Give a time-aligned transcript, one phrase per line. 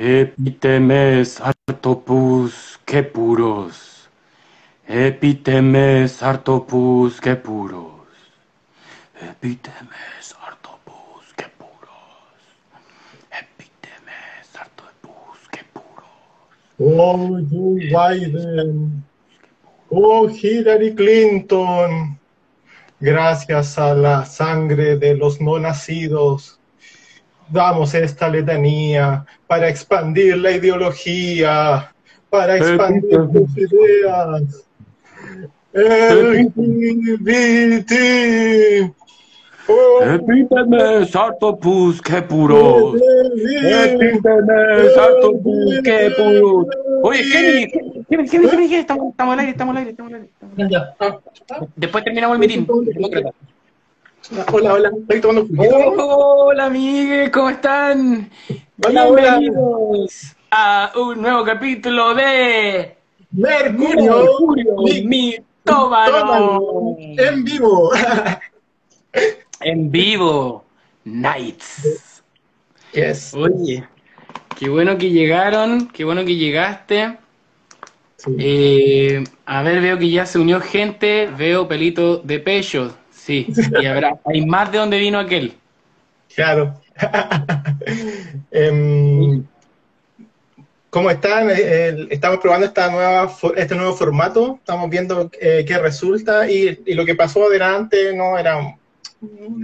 [0.00, 4.08] Epitemes artopus que puros.
[4.86, 8.06] Epitemes artopus que puros.
[9.20, 12.38] Epitemes artopus que puros.
[13.42, 16.06] Epitemes artopus que puros.
[16.78, 19.02] Oh, Joe Biden.
[19.90, 22.16] Oh, Hillary Clinton.
[23.00, 26.57] Gracias a la sangre de los no nacidos
[27.50, 31.92] damos esta letanía para expandir la ideología,
[32.30, 34.64] para expandir tus ideas.
[35.72, 37.92] LGBT.
[39.70, 40.02] Oh.
[40.02, 42.94] Epíteme, sartopus, qué puros.
[43.62, 46.66] Epíteme, sartopus, qué puros.
[47.02, 50.26] Oye, Kenny, Kenny, Kenny, Kenny, estamos, al aire, estamos al aire, estamos al
[50.64, 50.78] aire.
[51.76, 52.64] Después terminamos el meeting.
[54.30, 58.30] Hola, hola, estoy tomando Hola, amigues, ¿cómo están?
[58.86, 59.38] Hola, hola.
[59.38, 62.94] Bienvenidos a un nuevo capítulo de
[63.30, 66.12] Mercurio, Mercurio Mitómano.
[66.12, 67.90] Tómalo, en vivo.
[69.60, 70.64] En vivo,
[71.04, 72.22] Nights.
[72.92, 73.32] Yes.
[73.34, 73.88] Oye,
[74.58, 77.16] qué bueno que llegaron, qué bueno que llegaste.
[78.16, 78.36] Sí.
[78.38, 82.94] Eh, a ver, veo que ya se unió gente, veo pelito de pecho,
[83.28, 83.46] sí,
[83.80, 85.52] y habrá, hay más de donde vino aquel.
[86.34, 86.80] Claro.
[88.50, 89.44] Em,
[90.90, 91.50] ¿Cómo están?
[91.50, 96.80] Eh, eh, estamos probando esta nueva, este nuevo formato, estamos viendo eh, qué resulta y,
[96.86, 98.76] y lo que pasó adelante no era...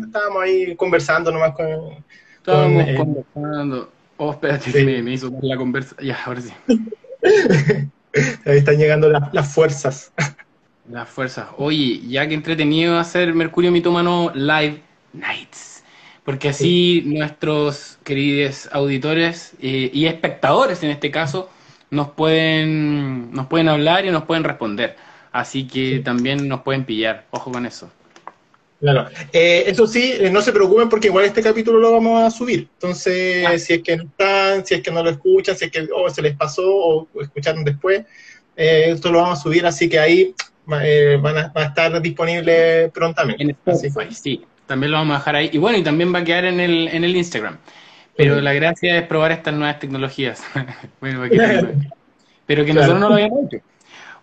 [0.04, 2.04] Estábamos ahí conversando nomás con...
[2.36, 3.90] Estábamos con, eh, conversando.
[4.18, 4.84] Oh, espérate, Sí.
[4.84, 5.96] me, me hizo la conversa.
[6.02, 6.52] Ya, ahora sí.
[8.44, 10.12] ahí están llegando las fuerzas.
[10.90, 11.46] Las fuerzas.
[11.56, 14.82] Oye, ya que entretenido hacer Mercurio Mitómano Live
[15.12, 15.82] Nights.
[16.24, 21.50] Porque así nuestros queridos auditores eh, y espectadores en este caso
[21.90, 24.96] nos pueden, nos pueden hablar y nos pueden responder.
[25.32, 26.00] Así que Sí.
[26.00, 27.26] también nos pueden pillar.
[27.30, 27.90] Ojo con eso.
[28.80, 29.08] Claro.
[29.32, 32.68] Eh, eso sí, eh, no se preocupen porque igual este capítulo lo vamos a subir.
[32.74, 33.58] Entonces, Ah.
[33.58, 36.08] si es que no están, si es que no lo escuchan, si es que oh,
[36.10, 38.02] se les pasó o, o escucharon después,
[38.56, 40.34] eh, esto lo vamos a subir, así que ahí
[40.82, 43.42] eh, van a, va a estar disponible prontamente.
[43.42, 44.44] En Spotify, sí.
[44.66, 45.50] También lo vamos a dejar ahí.
[45.52, 47.58] Y bueno, y también va a quedar en el, en el Instagram.
[48.16, 48.40] Pero Sí.
[48.42, 50.42] la gracia es probar estas nuevas tecnologías.
[51.00, 51.20] Bueno,
[52.46, 52.94] Pero que Claro.
[52.94, 53.64] nosotros no lo habíamos hecho.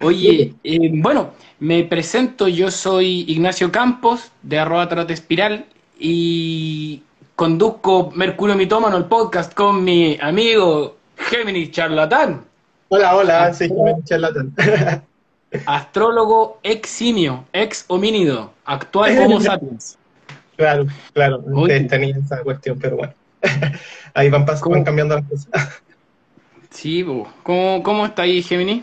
[0.04, 5.66] Oye, eh, bueno, me presento, yo soy Ignacio Campos, de arroba trote espiral,
[6.00, 7.04] y
[7.36, 12.46] conduzco Mercurio Mitómano, el podcast, con mi amigo Géminis Charlatán,
[12.90, 13.76] Hola, hola, Ah, sí, hola.
[13.76, 14.54] Jiménez Charlatán.
[15.66, 19.98] astrólogo ex simio, ex homínido, actual Homo sapiens.
[20.56, 23.14] claro, claro, ustedes tenían esa cuestión, pero bueno.
[24.14, 24.76] ahí van, pas- ¿Cómo?
[24.76, 25.82] van cambiando las cosas.
[26.70, 27.06] Sí.
[27.44, 28.82] ¿Cómo, cómo está ahí, Gemini?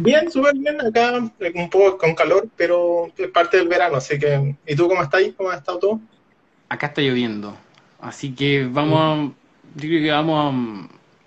[0.00, 4.20] Bien, súper bien, acá eh, un poco con calor, pero es parte del verano, así
[4.20, 4.54] que...
[4.64, 5.32] ¿Y tú cómo estás ahí?
[5.32, 6.00] ¿Cómo has estado todo?
[6.68, 7.56] Acá está lloviendo.
[8.00, 9.16] Así que vamos a.
[9.76, 10.54] Yo creo que vamos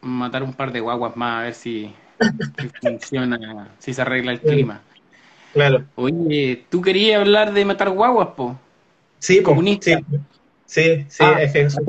[0.01, 4.31] a matar un par de guaguas más a ver si, si funciona, si se arregla
[4.33, 4.81] el clima.
[5.53, 5.83] Claro.
[5.95, 8.59] Oye, ¿tú querías hablar de matar guaguas, po?
[9.19, 9.97] Sí, Comunista.
[9.97, 10.05] sí,
[10.65, 11.81] sí, sí, Ah, es eso.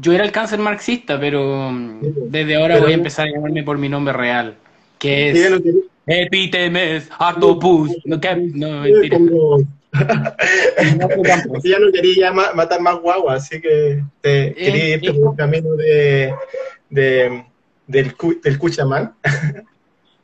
[0.00, 2.00] Yo era el cáncer marxista, pero mm,
[2.30, 4.54] desde ahora Pero- voy a empezar a llamarme por mi nombre real,
[4.98, 5.74] que es que-
[6.06, 7.90] Epitemes Artopus.
[8.04, 8.18] No,
[8.54, 9.16] no, mentira.
[9.18, 9.58] como-
[11.64, 15.70] ya no quería ya matar más guaguas, así que te, quería irte por el camino
[15.74, 16.32] de,
[16.90, 17.44] de-
[17.90, 19.16] del, cu- del Cuchamán.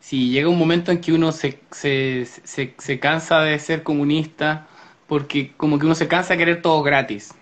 [0.00, 4.68] Sí, llega un momento en que uno se, se, se, se cansa de ser comunista
[5.06, 7.34] porque como que uno se cansa de querer todo gratis.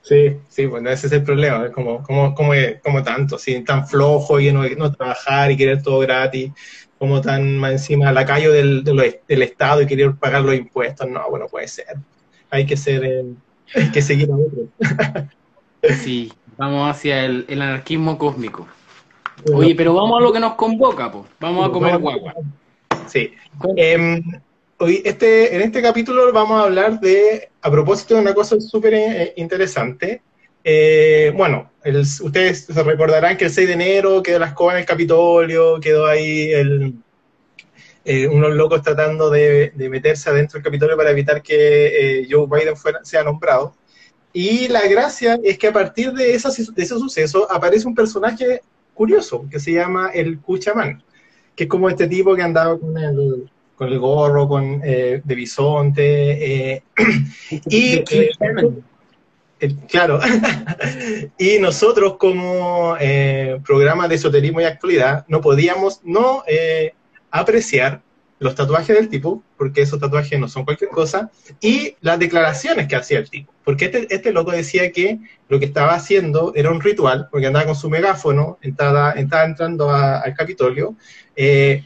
[0.00, 2.52] Sí, sí, bueno, ese es el problema, es como, como, como,
[2.82, 6.52] como tanto, así, tan flojo y no, no trabajar y querer todo gratis,
[6.96, 11.28] como tan más encima del, de lo- del Estado y querer pagar los impuestos, no,
[11.28, 11.86] bueno, puede ser.
[12.50, 13.24] Hay que ser, eh,
[13.74, 14.72] hay que seguir a otro.
[15.88, 18.68] Sí, vamos hacia el, el anarquismo cósmico.
[19.52, 21.24] Oye, pero vamos a lo que nos convoca, pues.
[21.40, 22.34] Vamos a comer guagua.
[23.06, 23.32] Sí.
[23.76, 24.22] Em,
[24.78, 28.94] hoy, este, en este capítulo vamos a hablar de, a propósito de una cosa súper
[28.94, 30.22] eh, interesante.
[30.64, 34.80] Eh, bueno, el- ustedes se recordarán que el 6 de enero quedó la escoba en
[34.80, 36.94] el Capitolio, quedó ahí el,
[38.04, 42.46] eh, unos locos tratando de, de meterse adentro del Capitolio para evitar que eh, Joe
[42.50, 43.74] Biden fuera, sea nombrado.
[44.32, 48.60] Y la gracia es que a partir de, esa- de ese suceso aparece un personaje
[48.98, 51.02] curioso que se llama el Cuchamán
[51.58, 55.34] que es como este tipo que andaba con el, con el gorro con, eh, de
[55.34, 56.74] bisonte.
[56.74, 56.82] eh,
[57.68, 58.04] y,
[59.60, 60.20] eh, claro.
[61.38, 66.44] y nosotros como eh, programa de esoterismo y actualidad no podíamos no
[67.32, 68.00] apreciar
[68.38, 71.30] los tatuajes del tipo, porque esos tatuajes no son cualquier cosa,
[71.60, 73.52] y las declaraciones que hacía el tipo.
[73.64, 75.18] Porque este, este loco decía que
[75.48, 80.34] lo que estaba haciendo era un ritual, porque andaba con su megáfono, estaba, entrando al
[80.34, 80.94] Capitolio,
[81.34, 81.84] eh,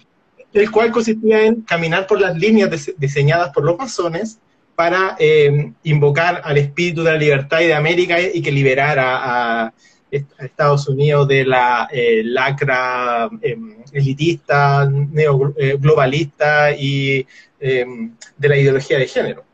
[0.53, 4.39] el cual consistía en caminar por las líneas diseñadas por los masones
[4.75, 9.73] para eh, invocar al espíritu de la libertad y de América y que liberara a,
[10.39, 17.27] Estados Unidos de la eh, lacra em, elitista, neoglobalista eh, y
[17.61, 19.45] em, de la ideología de género.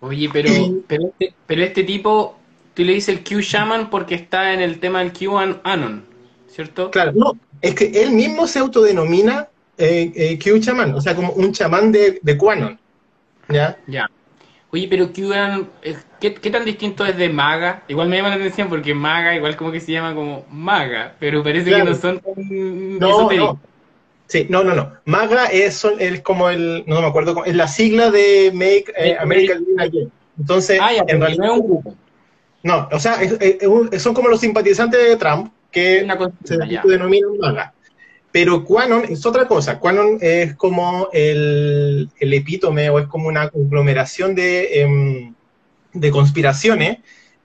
[0.00, 0.50] Oye, pero,
[0.86, 2.38] pero, este, pero este tipo,
[2.74, 6.04] tú le dices el Q Shaman porque está en el tema del Q Anon,
[6.48, 6.90] ¿cierto?
[6.90, 11.32] Claro, no, es que él mismo se autodenomina eh, eh, Q chamán, o sea, como
[11.32, 12.78] un chamán de, de Quanon.
[13.48, 13.78] ¿Ya?
[13.86, 14.10] Ya.
[14.70, 17.82] Oye, pero QAnon, eh, ¿qué, ¿qué, tan distinto es de Maga?
[17.88, 21.42] Igual me llama la atención porque Maga, igual como que se llama como Maga, pero
[21.42, 22.34] parece que no son tan
[22.98, 23.60] no, no.
[24.26, 24.92] Sí, no, no, no.
[25.04, 29.54] Maga es, es como el, no me acuerdo, es la sigla de Make eh, America
[29.54, 30.12] Great Again.
[30.38, 31.94] Entonces, ah, ya, en realidad no es un grupo.
[32.62, 36.06] No, o sea, es, es, son como los simpatizantes de Trump que
[36.44, 37.72] se denominan Maga.
[38.32, 39.78] Pero Quanon es otra cosa.
[39.78, 45.34] Quanon es como el, el epítome o es como una conglomeración de, em,
[46.00, 46.98] de conspiraciones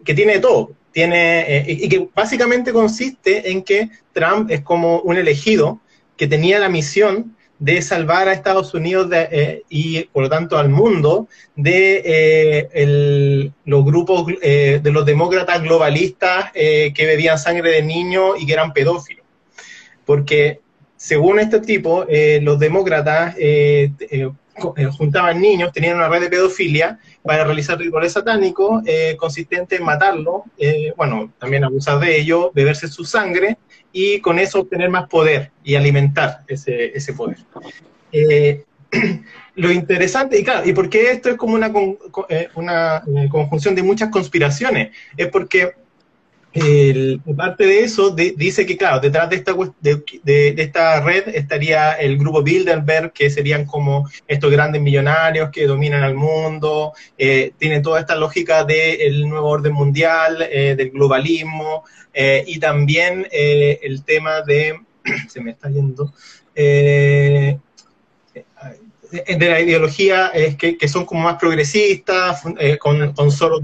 [0.03, 0.71] que tiene todo.
[0.91, 5.79] Tiene, eh, y que básicamente consiste en que Trump es como un elegido
[6.17, 10.69] que tenía la misión de salvar a Estados Unidos eh, y por lo tanto al
[10.69, 18.35] mundo de eh, el, los grupos de los demócratas globalistas que bebían sangre de niños
[18.39, 19.25] y que eran pedófilos.
[20.05, 20.59] Porque
[20.97, 22.05] según este tipo,
[22.41, 23.35] los demócratas
[24.61, 28.83] juntaban niños, tenían una red de pedofilia para realizar rituales satánicos
[29.17, 30.45] consistentes en matarlo,
[30.95, 33.57] bueno, también abusar de ello, beberse su sangre
[33.91, 37.37] y con eso obtener más poder y alimentar ese, poder.
[39.55, 41.71] lo interesante, y claro, ¿y por qué esto es como una,
[42.55, 44.95] una conjunción de muchas conspiraciones?
[45.15, 45.73] Es porque
[46.53, 52.17] el, parte de eso dice que, claro, detrás de esta, de, esta red estaría el
[52.17, 58.01] grupo Bilderberg, que serían como estos grandes millonarios que dominan al mundo, eh, tiene toda
[58.01, 64.41] esta lógica del nuevo orden mundial, eh, del globalismo, eh, y también eh, el tema
[64.41, 64.77] de,
[65.29, 66.13] se me está yendo,
[69.11, 73.59] de la ideología es que, que, son como más progresistas, eh, con, con solo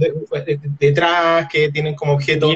[0.80, 2.50] detrás, que tienen como objeto...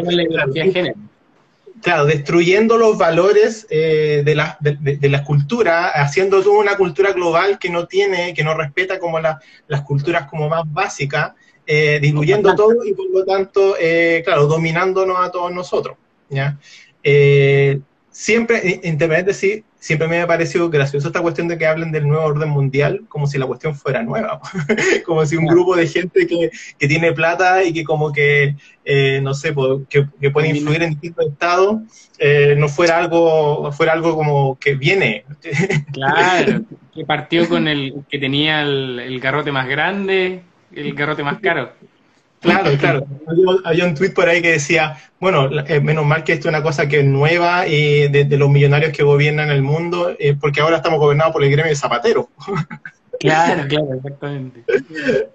[1.82, 7.12] Claro, destruyendo los valores eh, de, la, de, de, la cultura, haciendo toda una cultura
[7.12, 11.32] global que no tiene, que no respeta como la, las culturas como más básicas,
[11.66, 15.98] eh, diluyendo todo y por lo tanto, eh, claro, dominándonos a todos nosotros.
[16.30, 16.58] ¿ya?
[17.04, 17.80] Eh,
[18.10, 22.24] siempre, entre sí, siempre me ha parecido gracioso esta cuestión de que hablen del nuevo
[22.24, 24.40] orden mundial como si la cuestión fuera nueva,
[25.06, 28.56] como si un grupo de gente que, que tiene plata y que como que,
[28.86, 29.56] eh, no sé,
[29.90, 31.82] que, que, puede influir en distintos estados,
[32.20, 35.26] eh, no fuera algo, fuera algo como que viene.
[35.92, 36.62] claro,
[36.94, 40.44] que partió con el que tenía el, el garrote más grande,
[40.76, 41.74] el garrote más caro.
[42.42, 43.08] Claro, claro.
[43.64, 46.64] Había, un tweet por ahí que decía, bueno, eh, menos mal que esto es una
[46.64, 50.78] cosa que es nueva y de, los millonarios que gobiernan el mundo, eh, porque ahora
[50.78, 52.26] estamos gobernados por el gremio de zapateros.
[53.20, 54.64] Claro, claro, exactamente.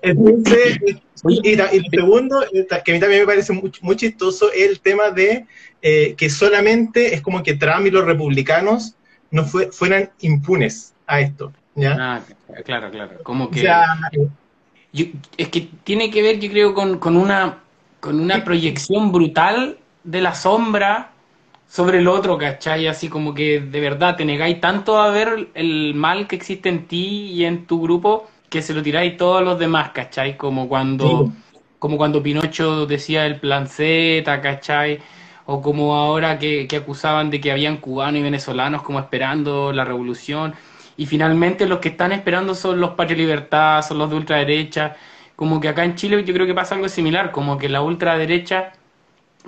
[0.02, 0.80] Entonces,
[1.28, 4.80] y, y, lo segundo, que a mí también me parece muy, muy chistoso, es el
[4.80, 5.46] tema de
[5.82, 8.96] eh, que solamente es como que Trump y los republicanos
[9.30, 11.52] no fue, fueran impunes a esto.
[11.76, 11.96] ¿ya?
[11.96, 12.22] Ah,
[12.64, 13.22] claro, claro.
[13.22, 13.68] Como que
[15.36, 17.58] es que tiene que ver, yo creo, con, con, una,
[18.00, 21.10] con una proyección brutal de la sombra
[21.68, 22.86] sobre el otro, ¿cachai?
[22.86, 26.86] Así como que de verdad te negáis tanto a ver el mal que existe en
[26.86, 30.36] ti y en tu grupo que se lo tiráis todos los demás, ¿cachai?
[30.36, 31.32] Como cuando,
[31.78, 35.00] como cuando Pinocho decía el plan Z, ¿cachai?
[35.46, 39.84] O como ahora que, que acusaban de que habían cubanos y venezolanos como esperando la
[39.84, 40.54] revolución
[40.96, 44.96] y finalmente los que están esperando son los Patria Libertad, son los de ultraderecha.
[45.34, 48.72] Como que acá en Chile yo creo que pasa algo similar, como que la ultraderecha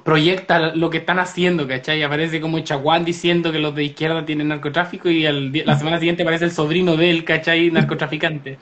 [0.04, 2.02] proyecta lo que están haciendo, ¿cachai?
[2.02, 6.44] Aparece como Chaguán diciendo que los de izquierda tienen narcotráfico y la semana siguiente aparece
[6.44, 7.70] el sobrino de él, ¿cachai?
[7.70, 8.58] Narcotraficante.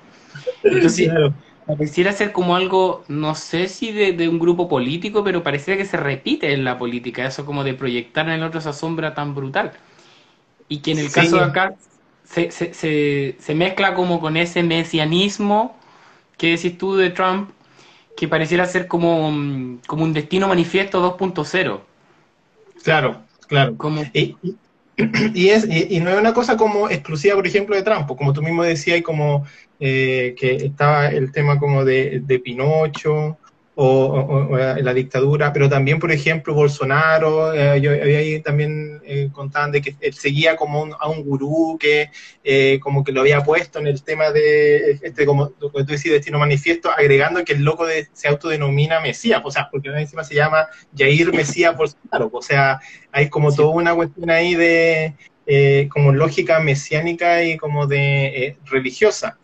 [0.62, 1.10] Entonces,
[1.66, 5.96] pareciera ser como algo, no sé si de, un grupo político, pero pareciera que se
[5.96, 9.72] repite en la política, eso como de proyectar en el otro esa sombra tan brutal.
[10.68, 11.74] Y que en el caso de acá
[12.26, 15.76] se, se, se, mezcla como con ese mesianismo
[16.36, 17.50] ¿qué decís tú de Trump?
[18.16, 21.80] Que pareciera ser como, como un destino manifiesto 2.0.
[22.82, 23.76] Claro, claro.
[23.76, 24.02] Como...
[24.12, 24.36] Y,
[25.50, 28.62] es, y, no es una cosa como exclusiva, por ejemplo, de Trump, como tú mismo
[28.62, 29.44] decías, y como
[29.78, 33.36] eh, que estaba el tema como de, de Pinocho,
[33.78, 39.70] o, la dictadura, pero también, por ejemplo, Bolsonaro, eh, yo había ahí también eh, contaban
[39.70, 42.10] de que él seguía como a un gurú que
[42.42, 46.38] eh, como que lo había puesto en el tema de, este, como tú decís, Destino
[46.38, 50.68] Manifiesto, agregando que el loco de, se autodenomina Mesías, o sea, porque encima se llama
[50.96, 52.80] Jair Mesías Bolsonaro, o sea,
[53.12, 55.14] hay como toda una cuestión ahí de
[55.46, 59.38] eh, como lógica mesiánica y como de religiosa.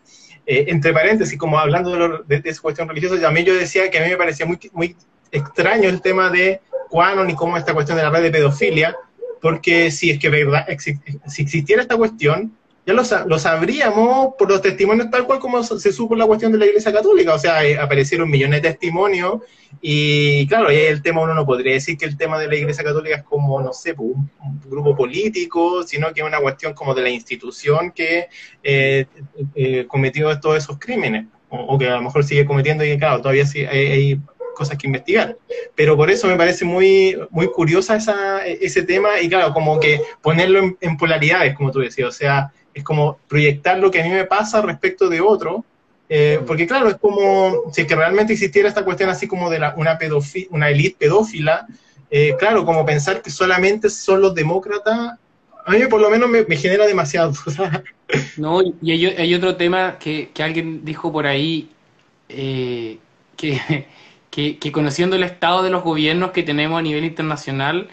[0.45, 4.09] Eh, entre paréntesis, como hablando de, esa cuestión religiosa, también yo decía que a mí
[4.09, 4.95] me parecía muy, muy
[5.31, 6.59] extraño el tema de
[6.89, 8.95] cuándo ni cómo esta cuestión de la red de pedofilia,
[9.41, 10.67] porque si es que verdad,
[11.27, 16.15] si existiera esta cuestión, ya lo, sabríamos por los testimonios tal cual como se supo
[16.15, 19.39] la cuestión de la Iglesia Católica, o sea, eh, aparecieron millones de testimonios
[19.81, 22.83] y claro, ahí el tema uno no podría decir que el tema de la Iglesia
[22.83, 24.29] Católica es como, no sé, pues, un,
[24.65, 28.27] grupo político, sino que es una cuestión como de la institución que
[28.63, 29.05] eh,
[29.55, 33.45] eh, cometió todos esos crímenes, o, que a lo mejor sigue cometiendo y claro, todavía
[33.45, 34.19] sí hay,
[34.55, 35.35] cosas que investigar.
[35.73, 39.99] Pero por eso me parece muy, muy curiosa esa, ese tema y claro, como que
[40.21, 44.03] ponerlo en, en polaridades, como tú decías, o sea, es como proyectar lo que a
[44.03, 45.63] mí me pasa respecto de otro,
[46.09, 49.73] eh, porque claro, es como si que realmente existiera esta cuestión así como de la,
[49.77, 49.97] una,
[50.49, 51.65] una élite pedófila,
[52.11, 55.17] eh, claro, como pensar que solamente son los demócratas,
[55.65, 57.33] a mí por lo menos me, genera demasiado.
[58.37, 61.69] no, y hay, otro tema que, que, alguien dijo por ahí,
[62.29, 62.97] eh,
[63.37, 63.87] que,
[64.29, 67.87] que, que, conociendo el estado de los gobiernos que tenemos a nivel internacional,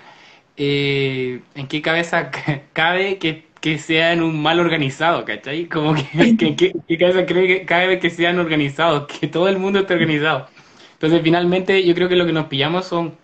[0.57, 2.31] ¿en qué cabeza
[2.75, 5.67] cabe que que sean un mal organizado, ¿cachai?
[5.67, 9.81] Como que, que, que, cada, cree que vez que sean organizados, que todo el mundo
[9.81, 10.49] esté organizado.
[10.95, 13.15] Entonces, finalmente, yo creo que lo que nos pillamos son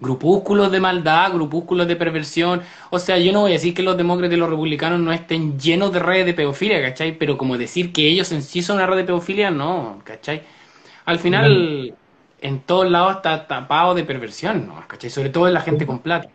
[0.00, 2.62] grupúsculos de maldad, grupúsculos de perversión.
[2.90, 5.58] O sea, yo no voy a decir que los demócratas y los republicanos no estén
[5.58, 7.18] llenos de redes de pedofilia, ¿cachai?
[7.18, 10.42] Pero como decir que ellos en sí son una red de pedofilia, no, ¿cachai?
[11.04, 11.94] Al final,
[12.40, 14.84] en todos lados está tapado de perversión, ¿no?
[14.86, 15.10] ¿cachai?
[15.10, 16.28] Sobre todo en la gente con plata.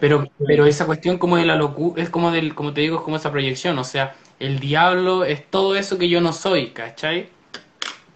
[0.00, 3.02] Pero, pero esa cuestión como de la locura, es como del, como te digo, es
[3.02, 7.28] como esa proyección, o sea, el diablo es todo eso que yo no soy, ¿cachai?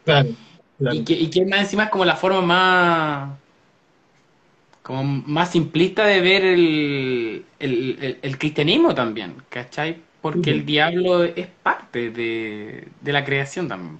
[0.04, 0.30] Claro.
[0.92, 3.30] Y, que, y que más encima es como la forma más
[4.88, 9.98] como más simplista de ver el, el, cristianismo también, ¿cachai?
[10.22, 13.98] Porque el diablo es parte de, la creación también.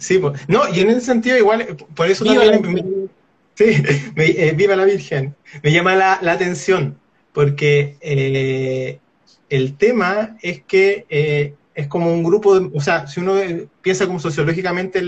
[0.00, 3.08] Sí, no, y en ese sentido igual, por eso también...
[3.56, 3.82] Sí,
[4.16, 5.34] eh, viva la Virgen.
[5.62, 6.98] Me llama la, atención
[7.32, 9.00] porque eh,
[9.48, 13.36] el tema es que eh, es como un grupo, de, o sea, si uno
[13.80, 15.02] piensa como sociológicamente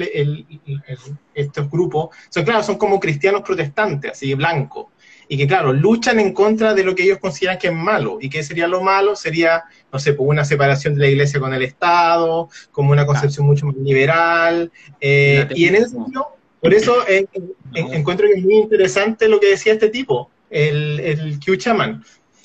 [1.34, 4.86] estos grupos, son claro, son como cristianos protestantes, así blancos,
[5.28, 8.18] y que claro, luchan en contra de lo que ellos consideran que es malo.
[8.20, 9.14] ¿Y qué sería lo malo?
[9.14, 13.46] Sería, no sé, pues una separación de la iglesia con el Estado, como una concepción
[13.46, 17.26] mucho más liberal, y en ese sentido por eso eh,
[17.74, 22.04] encuentro que es muy interesante lo que decía este tipo, el, el Q Chaman.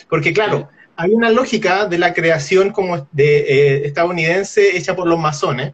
[0.10, 5.20] Porque claro, hay una lógica de la creación como de eh, estadounidense hecha por los
[5.20, 5.74] masones,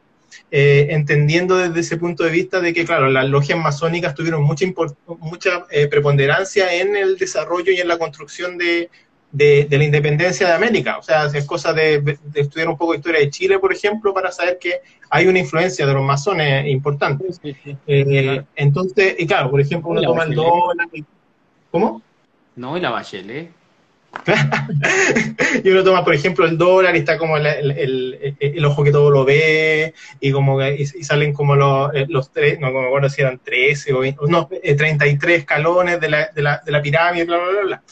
[0.52, 4.66] eh, entendiendo desde ese punto de vista de que, claro, las logias masónicas tuvieron mucha,
[5.20, 8.90] mucha preponderancia en el desarrollo y en la construcción de,
[9.32, 10.98] de, la independencia de América.
[10.98, 14.32] O sea, es cosa de, estudiar un poco de historia de Chile, por ejemplo, para
[14.32, 17.26] saber que hay una influencia de los masones importante.
[17.88, 20.88] Eh, entonces, y claro, por ejemplo, uno toma el dólar.
[21.72, 22.02] ¿Cómo?
[22.56, 23.59] No, y la Bachelet.
[25.64, 29.26] y uno toma, por ejemplo, el dólar y está como el, ojo que todo lo
[29.26, 33.40] ve, y como y, salen como los, eh, los tres, no me acuerdo si eran
[33.40, 37.38] 13 o 20, no, 33 eh, escalones de la, de la, de la pirámide, bla,
[37.38, 37.84] bla, bla,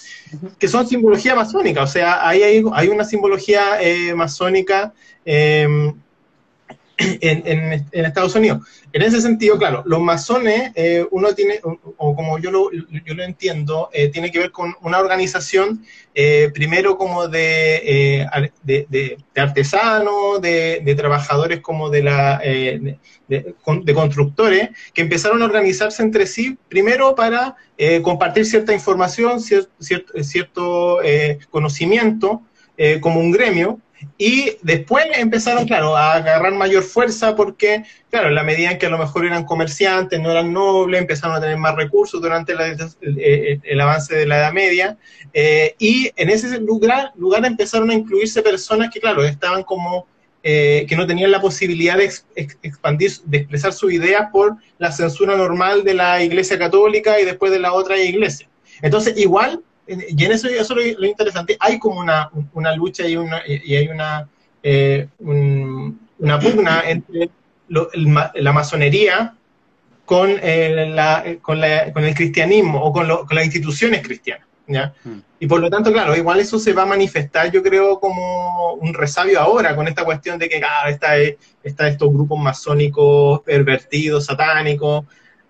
[0.60, 4.94] que son simbología masónica, o sea, ahí hay, hay una simbología eh, masónica
[5.26, 5.68] eh,
[7.22, 8.66] en, Estados Unidos.
[8.92, 13.24] En ese sentido, claro, los masones, eh, uno tiene, o, como yo lo, yo lo
[13.24, 15.86] entiendo, eh, tiene que ver con una organización,
[16.16, 18.28] eh, primero como de,
[18.64, 26.58] de, artesanos, de, trabajadores como de, la, de, constructores, que empezaron a organizarse entre sí,
[26.68, 27.56] primero para
[28.02, 29.72] compartir cierta información, cierto,
[30.24, 30.98] cierto
[31.52, 32.42] conocimiento,
[33.02, 33.80] como un gremio,
[34.18, 38.88] y después empezaron, claro, a agarrar mayor fuerza porque, claro, en la medida en que
[38.88, 43.82] a lo mejor eran comerciantes, no eran nobles, empezaron a tener más recursos durante el,
[43.82, 44.98] avance de la Edad Media.
[45.34, 50.08] Eh, y en ese lugar, lugar empezaron a incluirse personas que, claro, estaban como
[50.44, 52.12] eh, que no tenían la posibilidad de
[52.64, 57.52] expandir, de expresar sus ideas por la censura normal de la Iglesia Católica y después
[57.52, 58.48] de la otra iglesia.
[58.82, 63.16] Entonces, igual, y en eso, eso es lo, interesante, hay como una, una lucha y,
[63.18, 64.28] una, y hay una,
[64.64, 67.30] eh, una pugna entre
[67.70, 69.36] la masonería
[70.06, 74.48] con, eh, la, con, la, con, el cristianismo o con, con las instituciones cristianas.
[74.68, 74.94] ¿ya?
[75.04, 75.20] Hmm.
[75.40, 78.94] Y por lo tanto, claro, igual eso se va a manifestar, yo creo, como un
[78.94, 81.16] resabio ahora con esta cuestión de que ah, está,
[81.64, 85.06] está estos grupos masónicos pervertidos, satánicos.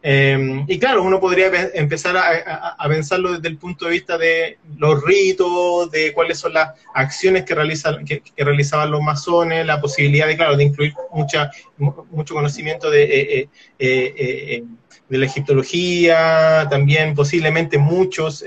[0.09, 5.03] Em, y claro, uno podría empezar a, pensarlo desde el punto de vista de los
[5.03, 10.37] ritos, de cuáles son las acciones que, realizan, que, realizaban los masones, la posibilidad de,
[10.37, 13.49] claro, de incluir mucha, mucho conocimiento de, eh,
[13.79, 14.63] eh, eh,
[15.09, 18.45] de la egiptología, también posiblemente muchos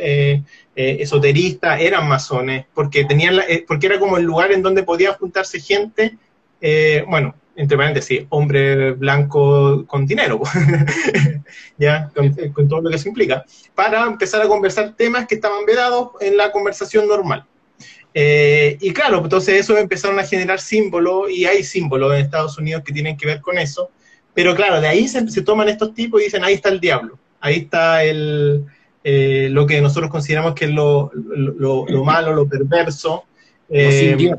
[0.74, 3.38] esoteristas eran masones, porque, tenían
[3.68, 6.16] porque era como el lugar en donde podía juntarse gente,
[7.06, 10.40] bueno, entre paréntesis, hombre blanco con dinero,
[11.78, 12.10] ya,
[12.54, 16.36] con, todo lo que eso implica, para empezar a conversar temas que estaban vedados en
[16.36, 17.44] la conversación normal.
[18.12, 22.82] Eh, y claro, entonces eso empezaron a generar símbolos, y hay símbolos en Estados Unidos
[22.84, 23.90] que tienen que ver con eso,
[24.34, 27.56] pero claro, de ahí se, toman estos tipos y dicen, ahí está el diablo, ahí
[27.56, 28.64] está el,
[29.02, 31.10] eh, lo que nosotros consideramos que es lo,
[32.04, 33.24] malo, lo perverso.
[33.68, 34.34] Eh,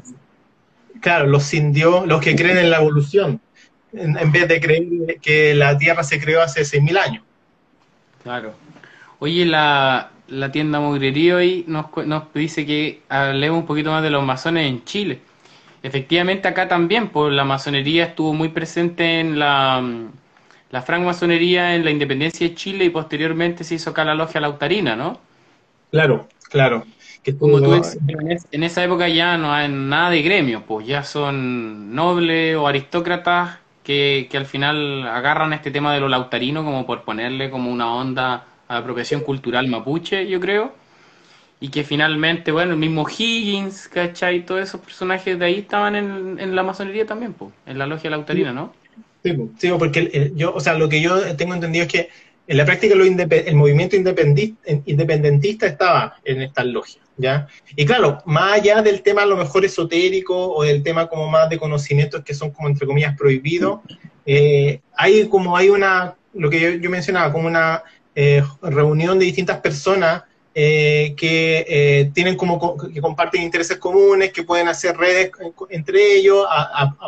[1.01, 1.74] claro, los sin
[2.08, 3.41] los que creen en la evolución,
[3.93, 7.24] en, vez de creer que la Tierra se creó hace 6.000 años.
[8.24, 8.53] Claro.
[9.20, 14.10] Oye, la, la tienda Mugrería hoy nos, nos dice que hablemos un poquito más de
[14.10, 15.20] los masones en Chile.
[15.84, 19.84] Efectivamente, acá también, pues la masonería estuvo muy presente en la,
[20.70, 24.96] la francmasonería en la independencia de Chile y posteriormente se hizo acá la logia lautarina,
[24.96, 25.20] ¿no?
[25.91, 26.86] Claro, claro.
[27.38, 27.80] Como tú
[28.51, 33.60] en esa época ya no hay nada de gremio, pues ya son nobles o aristócratas
[33.84, 38.46] que, al final agarran este tema de lo lautarino como por ponerle como una onda
[38.68, 40.74] a la apropiación cultural mapuche, yo creo.
[41.60, 44.43] Y que finalmente, bueno, el mismo Higgins, ¿cachai?
[44.43, 48.52] Todos esos personajes de ahí estaban en, la masonería también, pues, en la logia lautarina,
[48.52, 48.74] ¿no?
[49.24, 52.10] Sí, sí porque yo, o sea, lo que yo tengo entendido es que
[52.52, 57.06] en la práctica el movimiento independentista estaba en estas logias.
[57.16, 57.48] ¿ya?
[57.78, 61.50] Y claro, más allá del tema a lo mejor esotérico o del tema como más
[61.50, 63.80] de conocimientos que son como entre comillas prohibidos,
[64.26, 67.84] eh, hay como hay una, lo que yo, mencionaba, como una
[68.16, 74.68] eh, reunión de distintas personas eh, que tienen como que comparten intereses comunes, que pueden
[74.68, 75.32] hacer redes
[75.70, 76.46] entre ellos,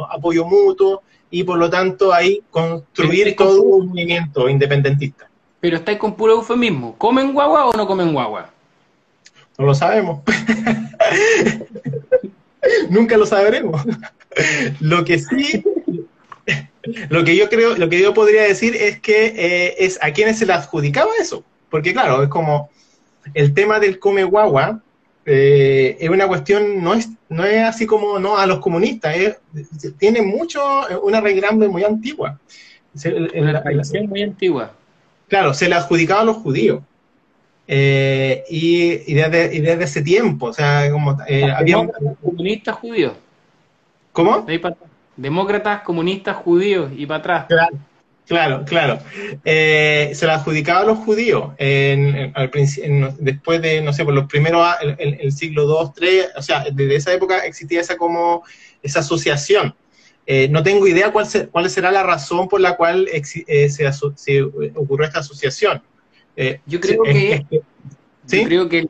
[0.10, 5.33] apoyo mutuo y por lo tanto ahí construir todo un movimiento independentista.
[5.63, 6.97] Pero estáis con puro eufemismo.
[6.97, 8.49] ¿Comen guagua o no comen guagua?
[9.58, 10.19] No lo sabemos.
[12.89, 13.82] Nunca lo sabremos.
[14.82, 15.63] lo que sí,
[17.08, 20.38] lo que yo creo, lo que yo podría decir es que eh, es a quienes
[20.38, 21.45] se le adjudicaba eso.
[21.69, 22.69] Porque claro, es como
[23.34, 24.82] el tema del come guagua,
[25.26, 29.15] eh, es una cuestión, no es, no es así como no a los comunistas,
[29.97, 30.62] tiene mucho,
[31.04, 32.38] una reglambre muy antigua.
[33.34, 33.63] una
[34.10, 34.73] muy antigua.
[35.34, 36.84] Claro, se le adjudicaba a los judíos.
[37.67, 41.78] Eh, y, desde, ese tiempo, o sea, como eh, había...
[42.22, 43.13] Comunistas judíos.
[44.12, 44.46] ¿Cómo?
[45.17, 47.46] Demócratas, comunistas judíos y para atrás.
[47.48, 47.78] Claro,
[48.28, 48.65] claro.
[48.65, 49.00] claro.
[49.43, 52.32] Eh, se la adjudicaba a los judíos en,
[53.17, 55.63] después de, no sé, por los primeros, el, el, siglo
[56.00, 58.43] II, III, o sea, desde esa época existía esa como,
[58.84, 59.74] esa asociación.
[60.50, 63.72] No tengo idea cuál, cuál será la razón por la cual se,
[64.16, 65.82] se ocurrió esta asociación.
[66.36, 67.46] Eh, yo creo que,
[68.28, 68.88] creo que,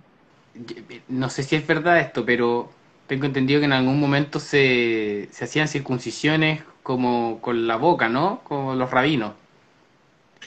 [1.08, 2.72] no sé si es verdad esto, pero
[3.08, 8.42] tengo entendido que en algún momento se, se hacían circuncisiones como con la boca, ¿no?
[8.44, 9.34] Como los rabinos.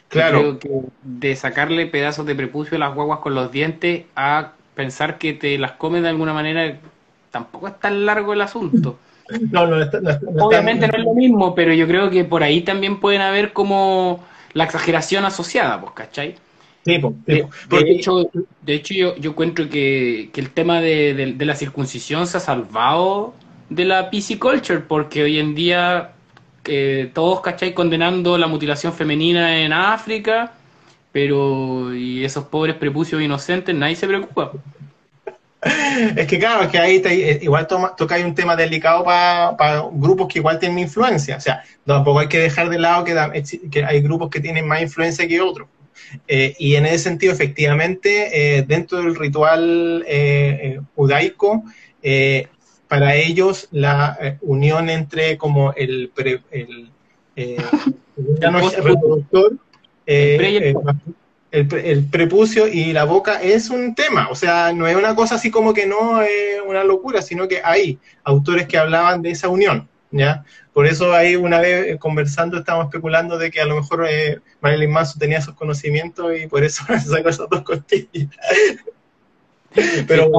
[0.08, 0.40] Claro.
[0.40, 0.70] creo que
[1.02, 5.58] de sacarle pedazos de prepucio a las guaguas con los dientes a pensar que te
[5.58, 6.78] las comes de alguna manera,
[7.30, 8.98] tampoco es tan largo el asunto.
[9.50, 9.76] No, no,
[10.44, 14.24] Obviamente no es lo mismo, pero yo creo que por ahí también pueden haber como
[14.52, 16.34] la exageración asociada, pues, ¿cachai?
[16.86, 17.44] de,
[17.88, 18.30] hecho,
[18.62, 23.34] de hecho yo, yo encuentro que, el tema de, la circuncisión se ha salvado
[23.68, 26.12] de la PC culture, porque hoy en día
[26.64, 27.74] eh, todos, ¿cachai?
[27.74, 30.52] Condenando la mutilación femenina en África,
[31.10, 34.52] pero y esos pobres prepucios inocentes, nadie se preocupa.
[36.16, 40.28] Es que claro, es que ahí eh, igual toca hay un tema delicado para grupos
[40.28, 41.36] que igual tienen influencia.
[41.36, 44.82] O sea, tampoco hay que dejar de lado que, que hay grupos que tienen más
[44.82, 45.68] influencia que otros.
[46.28, 51.64] Eh, y en ese sentido, efectivamente, eh, dentro del ritual eh, judaico,
[52.88, 56.12] para ellos la eh, unión entre como el,
[56.50, 56.90] el,
[57.34, 57.58] el,
[58.82, 59.56] reproductor,
[61.56, 65.50] el, prepucio y la boca es un tema, o sea, no es una cosa así
[65.50, 69.88] como que no es una locura, sino que hay autores que hablaban de esa unión,
[70.10, 70.44] ¿ya?
[70.72, 74.40] Por eso ahí una vez eh, conversando estábamos especulando de que a lo mejor eh,
[74.60, 78.28] Marilyn Manson tenía esos conocimientos y por eso sacó esas dos costillas.
[80.06, 80.30] Pero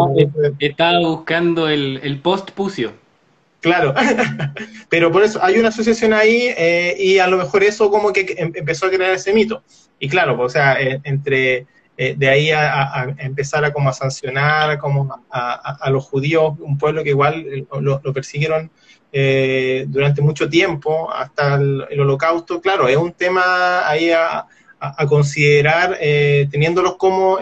[0.59, 2.93] estaba, buscando el, el post-pucio.
[3.59, 3.93] Claro,
[4.89, 8.35] pero por eso hay una asociación ahí eh, y a lo mejor eso como que
[8.37, 9.63] em, empezó a crear ese mito.
[9.99, 11.65] Y claro, pues, o sea, eh, entre
[11.97, 17.03] eh, de ahí a, empezar a como a sancionar como a, los judíos, un pueblo
[17.03, 18.69] que igual lo, persiguieron
[19.87, 24.45] durante mucho tiempo, hasta el, holocausto, claro, es un tema ahí a,
[25.09, 27.39] considerar teniéndolos como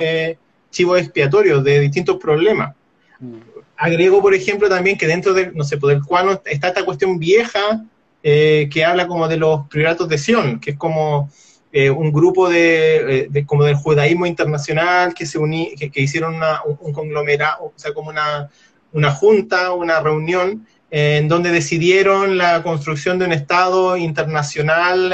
[0.72, 2.74] chivos expiatorios de distintos problemas.
[3.20, 6.86] Mm agrego, por ejemplo, también que dentro del, no sé, pues, del cual está esta
[6.86, 7.84] cuestión vieja
[8.24, 11.30] eh, que habla como de los prioratos de Sion, que es como
[11.72, 16.40] eh, un grupo eh, de, como del judaísmo internacional que se uní, que, hicieron
[16.80, 18.50] un, conglomerado, o sea, como una,
[18.94, 25.14] una junta, una reunión en donde decidieron la construcción de un Estado internacional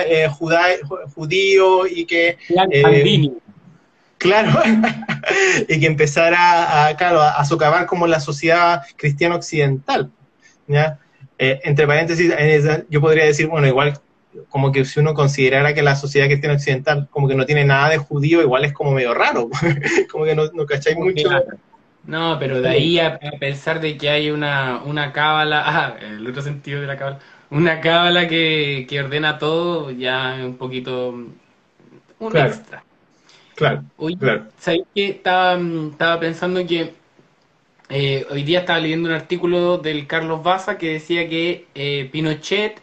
[1.13, 2.38] judío y que...
[4.21, 4.51] Claro,
[5.67, 10.12] y que empezara a, claro, a, socavar como la sociedad cristiana occidental.
[10.67, 10.99] ¿ya?
[11.39, 12.31] Eh, entre paréntesis,
[12.88, 13.99] yo podría decir, bueno, igual
[14.49, 17.89] como que si uno considerara que la sociedad cristiana occidental como que no tiene nada
[17.89, 19.49] de judío, igual es como medio raro,
[20.12, 21.27] como que no, no cacháis mucho.
[22.05, 26.43] No, pero de ahí a, pensar de que hay una, una cábala, ah, el otro
[26.43, 32.84] sentido de la cábala, una cábala que, que ordena todo, ya un poquito un extra.
[33.62, 33.84] Claro.
[33.97, 34.17] Oye,
[34.58, 35.56] ¿sabéis que estaba,
[35.91, 36.95] estaba, pensando que
[37.89, 42.82] eh, hoy día estaba leyendo un artículo del Carlos Baza que decía que eh, Pinochet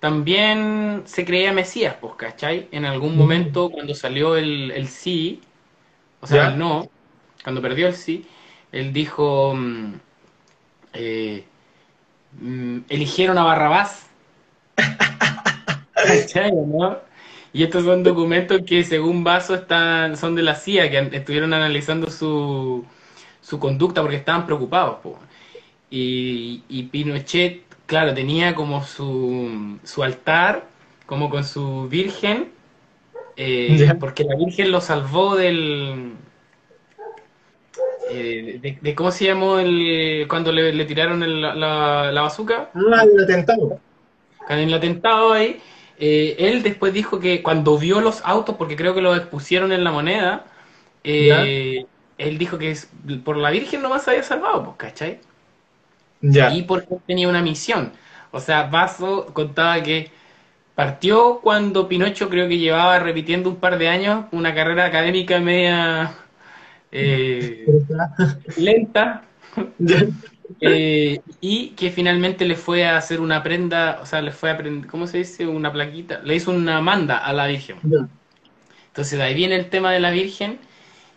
[0.00, 2.68] también se creía Mesías, pues, ¿cachai?
[2.72, 3.18] En algún mm.
[3.18, 5.42] momento cuando salió el, el sí,
[6.22, 6.88] o sea, el no,
[7.44, 8.24] cuando perdió el sí,
[8.72, 9.92] él dijo, mm,
[10.94, 11.44] eh,
[12.40, 14.06] mm, eligieron a Barrabás.
[15.92, 17.07] ¿Cachai, no?
[17.52, 22.10] Y estos son documentos que según Vaso están, son de la CIA, que estuvieron analizando
[22.10, 22.84] su,
[23.40, 24.98] su conducta porque estaban preocupados.
[25.90, 30.66] Y, y, Pinochet, claro, tenía como su, su altar,
[31.06, 32.50] como con su virgen,
[33.36, 36.12] eh, porque la virgen lo salvó del...
[38.10, 42.70] Eh, de, ¿Cómo se llamó el, cuando le, tiraron la, la, la bazooka?
[42.74, 43.80] Ah, el atentado.
[44.48, 45.60] En el atentado ahí
[45.98, 49.84] eh, él después dijo que cuando vio los autos, porque creo que los expusieron en
[49.84, 50.46] la moneda,
[51.02, 51.86] eh,
[52.18, 52.88] él dijo que es,
[53.24, 55.20] por la Virgen no se había salvado, pues, ¿cachai?
[56.20, 56.52] Ya.
[56.52, 57.92] Y porque tenía una misión.
[58.30, 60.10] O sea, Vaso contaba que
[60.74, 66.14] partió cuando Pinocho creo que llevaba repitiendo un par de años una carrera académica media
[66.92, 67.66] eh,
[68.56, 69.22] lenta.
[70.60, 74.56] Eh, y que finalmente le fue a hacer una prenda, o sea, le fue a
[74.56, 75.46] prender, ¿cómo se dice?
[75.46, 77.76] Una plaquita, le hizo una manda a la Virgen.
[78.88, 80.58] Entonces de ahí viene el tema de la Virgen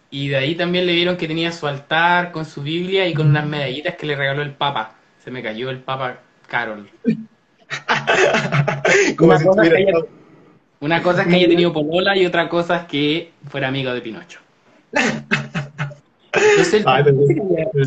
[0.10, 3.30] y de ahí también le vieron que tenía su altar con su Biblia y con
[3.30, 4.96] unas medallitas que le regaló el Papa.
[5.24, 6.90] Se me cayó el Papa Carol.
[9.20, 9.94] una, cosa que haya,
[10.82, 14.02] una cosa es que haya tenido polola y otra cosa es que fuera amigo de
[14.02, 14.40] Pinocho.
[16.34, 16.84] Entonces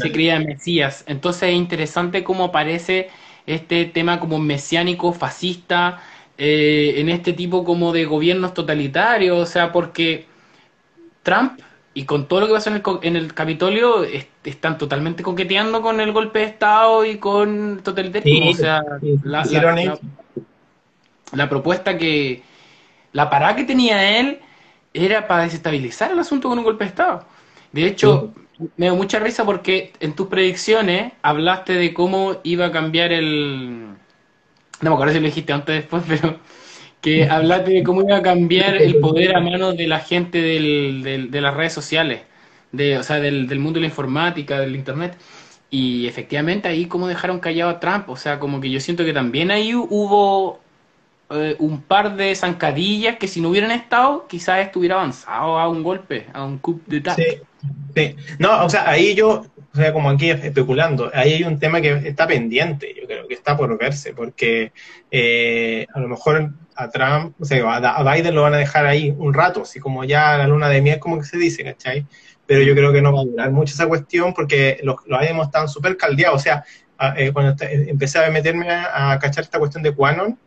[0.01, 1.05] se, cría, Mesías.
[1.07, 3.09] Entonces es interesante cómo aparece
[3.47, 6.03] este tema como mesiánico, fascista,
[6.37, 10.27] eh, en este tipo como de gobiernos totalitarios, o sea, porque
[11.23, 11.61] Trump
[11.95, 12.71] y con todo lo que pasó
[13.03, 14.05] en el, Capitolio
[14.43, 18.51] están totalmente coqueteando con el golpe de Estado y con totalitarismo.
[18.51, 18.83] o sea,
[19.23, 19.97] la,
[21.33, 22.43] la, propuesta que,
[23.13, 24.41] la parada que tenía él
[24.93, 27.25] era para desestabilizar el asunto con un golpe de Estado.
[27.75, 28.33] De hecho,
[28.77, 33.87] me dio mucha risa porque en tus predicciones hablaste de cómo iba a cambiar el...
[34.81, 36.39] No me acuerdo si lo dijiste antes o después, pero
[37.01, 41.29] que hablaste de cómo iba a cambiar el poder a manos de la gente del,
[41.33, 42.23] de las redes sociales,
[42.71, 45.19] de, o sea, del, del mundo de la informática, del internet.
[45.69, 49.13] Y efectivamente ahí como dejaron callado a Trump, o sea, como que yo siento que
[49.13, 50.61] también ahí hubo
[51.35, 55.83] eh, un par de zancadillas que si no hubieran estado, quizás estuviera avanzado a un
[55.83, 57.25] golpe, a un coup de Sí,
[57.95, 58.17] sí.
[58.39, 61.93] No, o sea, ahí yo, o sea, como aquí especulando, ahí hay un tema que
[62.09, 64.73] está pendiente, yo creo que está por verse, porque
[65.11, 69.15] eh, a lo mejor a Trump, o sea, a Biden lo van a dejar ahí
[69.17, 72.07] un rato, así como ya la luna de miel, como que se dice, ¿cachai?
[72.47, 75.69] Pero yo creo que no va a durar mucho esa cuestión porque los, los están
[75.69, 76.65] súper caldeados, o sea,
[77.33, 80.39] cuando empecé a meterme a, cachar esta cuestión de Quanon,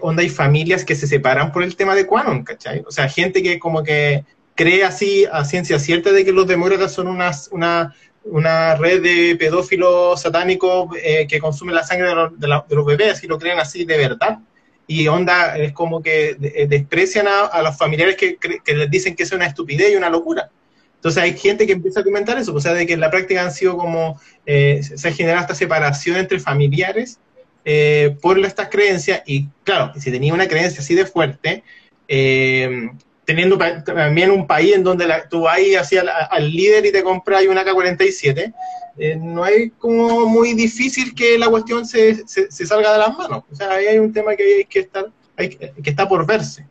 [0.00, 2.82] onda hay familias que se separan por el tema de Quanon, ¿cachai?
[2.86, 6.92] O sea, gente que como que cree así a ciencia cierta de que los demócratas
[6.92, 10.88] son unas, una, una red de pedófilos satánicos
[11.28, 14.38] que consumen la sangre de los, bebés y lo creen así de verdad
[14.86, 16.36] y onda es como que
[16.68, 18.38] desprecian a, los familiares que,
[18.74, 20.50] les dicen que es una estupidez y una locura.
[20.96, 23.42] Entonces hay gente que empieza a comentar eso, o sea, de que en la práctica
[23.42, 27.18] han sido como, eh, se ha generado esta separación entre familiares
[27.68, 31.64] eh, por estas creencias y claro, si tenía una creencia así de fuerte,
[32.06, 32.90] eh,
[33.24, 35.58] teniendo también un país en donde tú vas
[35.92, 38.54] al, al, líder y te compras una K-47,
[38.98, 43.42] eh, no es como muy difícil que la cuestión se, se, salga de las manos.
[43.50, 46.68] O sea, ahí hay un tema que hay que estar, hay, que está por verse.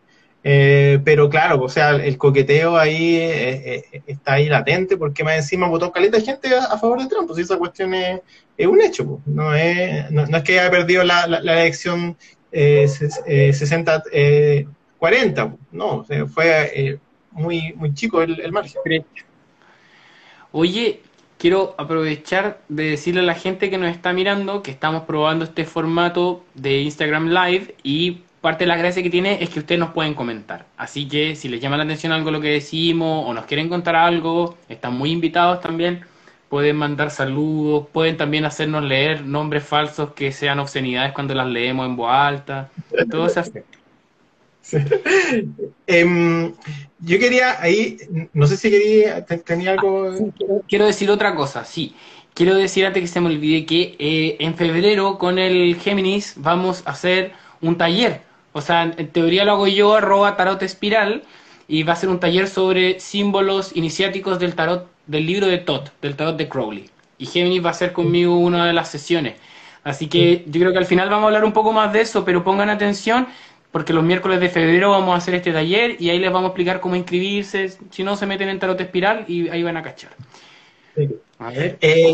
[0.48, 5.68] Eh, pero claro, o sea, el coqueteo ahí eh, está ahí latente, porque más encima
[5.68, 8.22] votó caleta gente a, favor de Trump, pues esa cuestión es,
[8.60, 9.26] un hecho, pues.
[9.26, 12.16] no, es, no, es que haya perdido la, elección
[12.52, 14.04] 60
[15.00, 17.00] 40, no, fue
[17.32, 19.04] muy, muy chico el, el margen.
[20.52, 21.02] Oye,
[21.40, 25.66] quiero aprovechar de decirle a la gente que nos está mirando que estamos probando este
[25.66, 29.90] formato de Instagram Live y parte de la gracia que tiene es que ustedes nos
[29.90, 30.68] pueden comentar.
[30.78, 33.96] Así que si les llama la atención algo lo que decimos o nos quieren contar
[33.96, 36.06] algo, están muy invitados también.
[36.48, 41.88] Pueden mandar saludos, pueden también hacernos leer nombres falsos que sean obscenidades cuando las leemos
[41.88, 42.70] en voz alta.
[43.10, 43.64] Todo se hace.
[45.88, 46.54] Em,
[47.00, 47.98] yo quería ahí,
[48.34, 50.12] no sé si quería, tenía algo.
[50.12, 51.96] Ah, quiero decir otra cosa, sí.
[52.36, 56.84] Quiero decir antes que se me olvide que eh, en febrero con el Géminis vamos
[56.86, 57.32] a hacer
[57.62, 58.22] un taller.
[58.56, 61.24] O sea, en teoría lo hago yo, arroba tarot espiral,
[61.68, 65.92] y va a ser un taller sobre símbolos iniciáticos del tarot, del libro de Tot,
[66.02, 66.90] del tarot de Crowley.
[67.18, 69.36] Y Géminis va a ser conmigo una de las sesiones.
[69.84, 72.24] Así que yo creo que al final vamos a hablar un poco más de eso,
[72.24, 73.28] pero pongan atención
[73.74, 76.52] porque los miércoles de febrero vamos a hacer este taller y ahí les vamos a
[76.52, 80.12] explicar cómo inscribirse, si no se meten en Tarot Espiral y ahí van a cachar.
[81.40, 82.14] A ver, eh,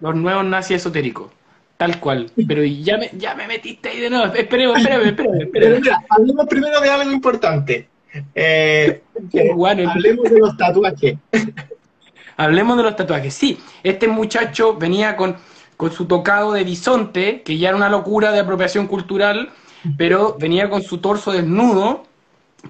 [0.00, 1.32] los nuevos nazis esotéricos,
[1.78, 5.82] tal cual, pero ya me, ya me metiste ahí de nuevo, espérame, espérame, espérame.
[6.10, 7.88] hablemos primero de algo importante.
[8.34, 9.00] Eh,
[9.88, 11.16] hablemos de los tatuajes.
[12.36, 15.36] hablemos de los tatuajes, sí, este muchacho venía con,
[15.76, 19.50] con su tocado de bisonte, que ya era una locura de apropiación cultural,
[19.96, 22.02] pero venía con su torso desnudo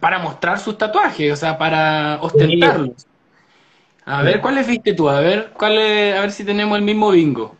[0.00, 3.06] para mostrar sus tatuajes, o sea, para ostentarlos.
[4.04, 5.08] A ver, ¿cuáles viste tú?
[5.08, 7.57] A ver, cuál a ver si tenemos el mismo bingo.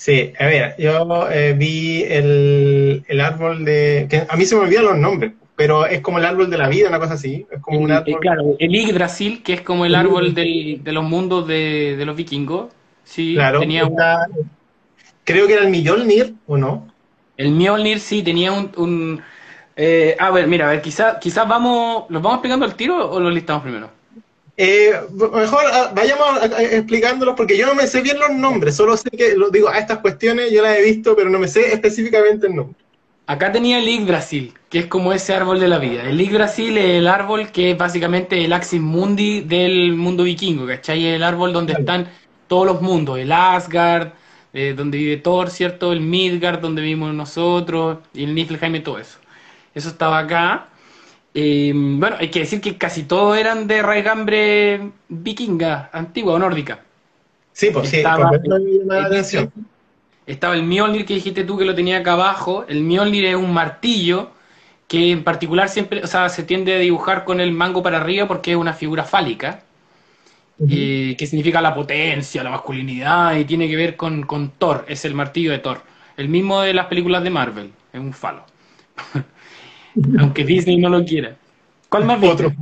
[0.00, 4.06] Sí, a ver, yo eh, vi el, el, árbol de...
[4.08, 6.68] Que a mí se me olvidan los nombres, pero es como el árbol de la
[6.68, 7.46] vida, una cosa así.
[7.50, 8.18] Es como un árbol...
[8.18, 12.16] Claro, el Yggdrasil, que es como el árbol del, de los mundos de, de los
[12.16, 12.72] vikingos.
[13.04, 13.86] Sí, claro, tenía
[15.24, 16.90] creo que era el Mjolnir, ¿o no?
[17.36, 19.20] El Mjolnir sí tenía un...
[19.76, 22.06] eh, a ver, mira, a ver, quizás quizá vamos...
[22.08, 23.90] ¿Los vamos explicando al tiro o los listamos primero?
[24.62, 29.08] Eh, mejor ah, vayamos explicándolos porque yo no me sé bien los nombres, solo sé
[29.08, 32.46] que, lo digo, a estas cuestiones yo las he visto, pero no me sé específicamente
[32.46, 32.76] el nombre.
[33.26, 36.02] Acá tenía el Yggdrasil, que es como ese árbol de la vida.
[36.02, 41.06] El Yggdrasil es el árbol que es básicamente el Axis Mundi del mundo vikingo, ¿cachai?
[41.06, 42.08] Es el árbol donde están
[42.46, 44.12] todos los mundos, el Asgard,
[44.52, 45.90] eh, donde vive Thor, ¿cierto?
[45.90, 49.20] El Midgard, donde vivimos nosotros, y el Niflheim y todo eso.
[49.74, 50.68] Eso estaba acá.
[51.34, 56.80] Eh, bueno, hay que decir que casi todos eran de raigambre vikinga, antigua o nórdica.
[57.52, 58.30] Sí, pues estaba,
[59.22, 59.50] sí, el,
[60.26, 62.64] estaba el Mjolnir que dijiste tú que lo tenía acá abajo.
[62.68, 64.30] El Mjolnir es un martillo
[64.88, 68.26] que en particular siempre, o sea, se tiende a dibujar con el mango para arriba
[68.26, 69.62] porque es una figura fálica
[70.68, 75.14] que significa la potencia, la masculinidad, y tiene que ver con, con, Thor, es el
[75.14, 75.80] martillo de Thor.
[76.18, 78.44] El mismo de las películas de Marvel, es un falo.
[80.18, 81.36] Aunque Disney no lo quiera.
[81.88, 82.52] ¿Cuál más Otro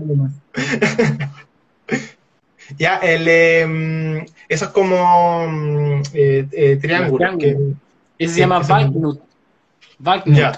[2.79, 7.38] ya, el, em, eso es como mm, eh, eh, triángulo.
[7.38, 7.57] Que,
[8.19, 9.21] Ese se llama Valknut.
[9.99, 10.57] Valknut.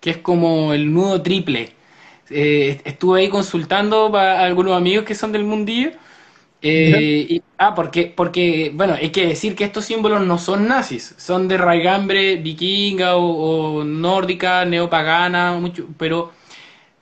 [0.00, 1.70] Que es como el nudo triple.
[2.30, 5.92] Eh, estuve ahí consultando para algunos amigos que son del mundillo
[6.68, 11.48] eh, ah, porque, porque, bueno, hay que decir que estos símbolos no son nazis, son
[11.48, 16.32] de raigambre vikinga o, nórdica, neopagana, mucho, pero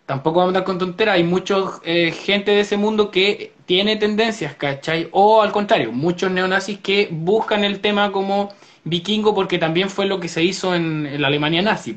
[0.07, 1.15] tampoco vamos a andar con tonteras.
[1.17, 5.09] Hay mucha eh, gente de ese mundo que tiene tendencias, ¿cachai?
[5.13, 8.51] O al contrario, muchos neonazis que buscan el tema como
[8.85, 11.97] vikingo porque también fue lo que se hizo en, la Alemania nazi.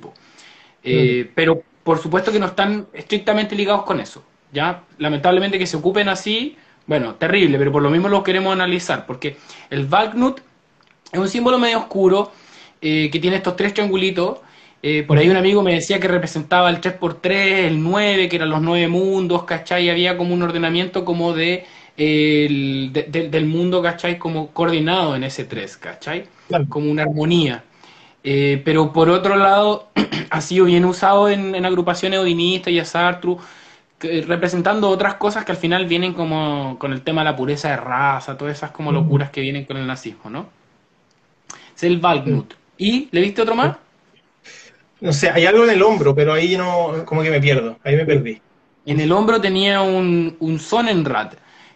[0.84, 4.24] Eh, pero por supuesto que no están estrictamente ligados con eso.
[4.54, 4.84] ¿ya?
[4.98, 9.38] Lamentablemente que se ocupen así bueno, terrible, pero por lo mismo lo queremos analizar, porque
[9.70, 10.42] el Valknut
[11.12, 12.32] Es un símbolo medio oscuro
[12.82, 14.40] eh, que tiene estos tres triangulitos.
[14.82, 17.30] Eh, por ahí un amigo me decía que representaba el 3x3,
[17.68, 19.90] el 9, que eran los nueve mundos, ¿cachai?
[19.90, 21.66] Había como un ordenamiento como de,
[21.98, 24.18] del mundo, ¿cachai?
[24.18, 26.26] Como coordinado en ese 3, ¿cachai?
[26.70, 27.64] Como una armonía.
[28.30, 29.88] Eh, pero por otro lado,
[30.30, 33.38] ha sido bien usado en, agrupaciones odinistas y a Sartre,
[34.00, 37.78] representando otras cosas que al final vienen como con el tema de la pureza de
[37.78, 40.48] raza, todas esas como locuras que vienen con el nazismo, ¿no?
[41.76, 42.54] Es el Valknut.
[42.78, 43.76] ¿Y le viste otro más?
[45.00, 47.96] No sé, hay algo en el hombro, pero ahí no, como que me pierdo, ahí
[47.96, 48.42] me perdí.
[48.86, 51.34] En el hombro tenía un, un Sonnenrad,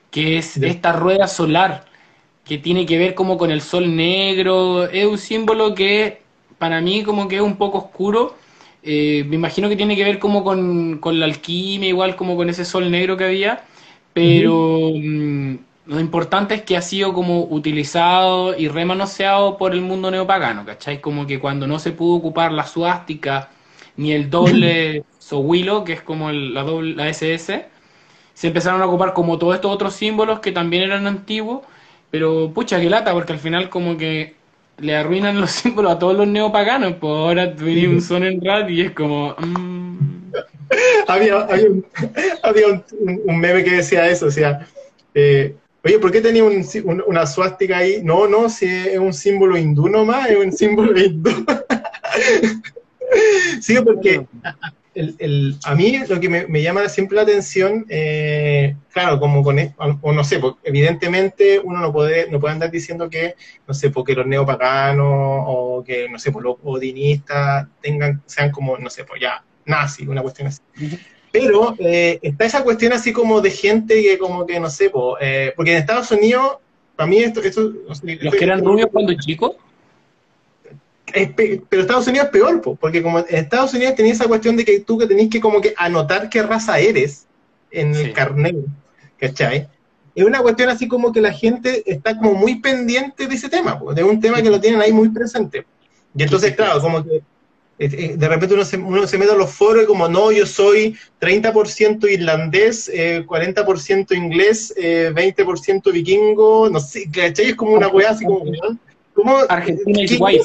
[0.09, 1.85] que es esta rueda solar,
[2.45, 6.21] que tiene que ver como con el sol negro, es un símbolo que
[6.57, 8.35] para mí como que es un poco oscuro,
[8.83, 12.65] eh, me imagino que tiene que ver como con, la alquimia, igual como con ese
[12.65, 13.63] sol negro que había,
[14.13, 20.09] pero mm, lo importante es que ha sido como utilizado y remanoseado por el mundo
[20.11, 21.01] neopagano, ¿cachai?
[21.01, 23.49] Como que cuando no se pudo ocupar la suástica
[23.97, 27.65] ni el doble sohuilo, que es como la, doble, la SS,
[28.33, 31.61] se empezaron a ocupar como todos estos otros símbolos que también eran antiguos,
[32.09, 34.35] pero pucha que lata, porque al final como que
[34.81, 38.67] le arruinan los símbolos a todos los neopaganos, pues ahora viene un son en rad
[38.67, 39.35] y es como...
[39.37, 40.31] Mm.
[41.07, 41.85] había, un,
[42.43, 44.67] había un, meme que decía eso, o sea,
[45.13, 46.65] eh, oye, ¿por qué tenía un,
[47.05, 48.01] una suástica ahí?
[48.03, 51.31] No, no, si es un símbolo hindú nomás, es un símbolo hindú.
[53.61, 54.25] sí, porque
[54.93, 59.59] el, el, a mí lo que me, llama siempre la atención, eh, claro, como con,
[59.59, 63.35] e, o no sé, porque evidentemente uno no puede, no puede andar diciendo que,
[63.67, 68.77] no sé, porque los neopaganos o que, no sé, por los odinistas tengan, sean como,
[68.77, 70.61] no sé, pues ya, nazi, una cuestión así.
[71.31, 75.53] Pero eh, está esa cuestión así como de gente que como que, no sé, pues,
[75.55, 76.57] porque en Estados Unidos,
[76.97, 77.41] para mí esto...
[77.41, 79.55] esto ¿Los que eran rubios cuando chicos?
[81.69, 84.79] Pero Estados Unidos es peor, porque como en Estados Unidos tenía esa cuestión de que
[84.79, 87.27] tú que tenés que como que anotar qué raza eres
[87.71, 88.55] en el carnet,
[89.17, 89.67] ¿cachai?
[90.13, 93.79] Es una cuestión así como que la gente está como muy pendiente de ese tema,
[93.95, 95.65] de un tema que lo tienen ahí muy presente.
[96.15, 97.21] Y entonces, claro, como que
[97.87, 100.95] de repente uno se, uno se mete a los foros y como, no, yo soy
[101.19, 107.47] 30% irlandés, 40% eh, inglés, 20% eh, vikingo, no sé, ¿cachai?
[107.47, 108.43] Es como una weá así como...
[109.13, 110.41] ¿cómo, Argentina es guay.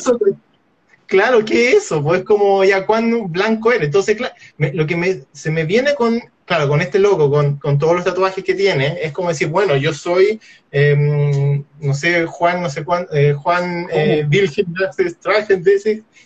[1.07, 2.03] Claro, ¿qué es eso?
[2.03, 3.87] Pues como ya cuando blanco eres.
[3.87, 7.79] Entonces, claro, lo que me, se me viene con, claro, con este loco, con, con,
[7.79, 10.40] todos los tatuajes que tiene, es como decir, bueno, yo soy,
[10.73, 14.75] eh, no sé, Juan, no sé cuánto, eh, Juan eh, Wilhelm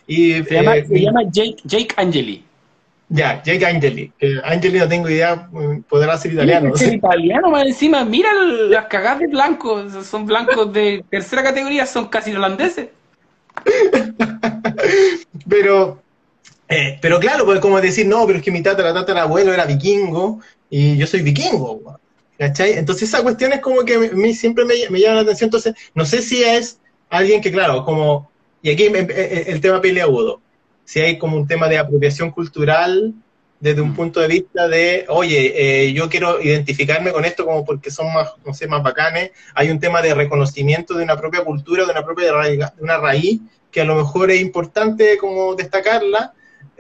[0.07, 2.45] y se llama, eh, se llama Jake, Jake Angeli.
[3.09, 4.13] Ya, Jake Angeli.
[4.19, 6.75] Que Angeli no tengo idea, mm, podrá ser italiano.
[6.75, 8.05] Es italiano, más encima.
[8.05, 10.07] Mira las cagadas de blancos.
[10.07, 12.89] Son blancos de tercera categoría, son casi holandeses.
[15.49, 16.03] pero,
[16.69, 20.41] eh, pero claro, pues como decir, no, pero es que mi tatara, abuelo era vikingo
[20.69, 21.99] y yo soy vikingo,
[22.39, 22.73] ¿cachai?
[22.73, 26.05] Entonces esa cuestión es como que a mí siempre me, llama la atención, entonces no
[26.05, 28.31] sé si es alguien que, claro, como,
[28.63, 30.41] y aquí el tema peleagudo,
[30.85, 33.15] si hay como un tema de apropiación cultural
[33.61, 33.95] desde un mm.
[33.95, 38.33] punto de vista de, oye, eh, yo quiero identificarme con esto como porque son más,
[38.45, 39.31] no sé, más bacanes.
[39.55, 42.97] Hay un tema de reconocimiento de una propia cultura, de una propia raíz, de una
[42.97, 46.33] raíz que a lo mejor es importante como destacarla.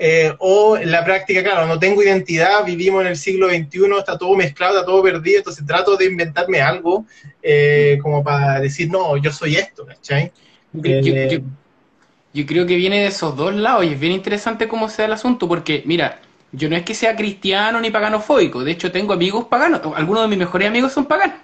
[0.03, 4.17] Eh, o en la práctica, claro, no tengo identidad, vivimos en el siglo XXI, está
[4.17, 7.05] todo mezclado, está todo perdido, entonces trato de inventarme algo
[7.43, 10.33] eh, como para decir, no, yo soy esto, ¿cachai?
[10.73, 15.13] Yo, creo que viene de esos dos lados y es bien interesante cómo sea el
[15.13, 16.19] asunto, porque mira,
[16.53, 20.29] yo no es que sea cristiano ni paganofóbico, de hecho tengo amigos paganos, algunos de
[20.29, 21.37] mis mejores amigos son paganos.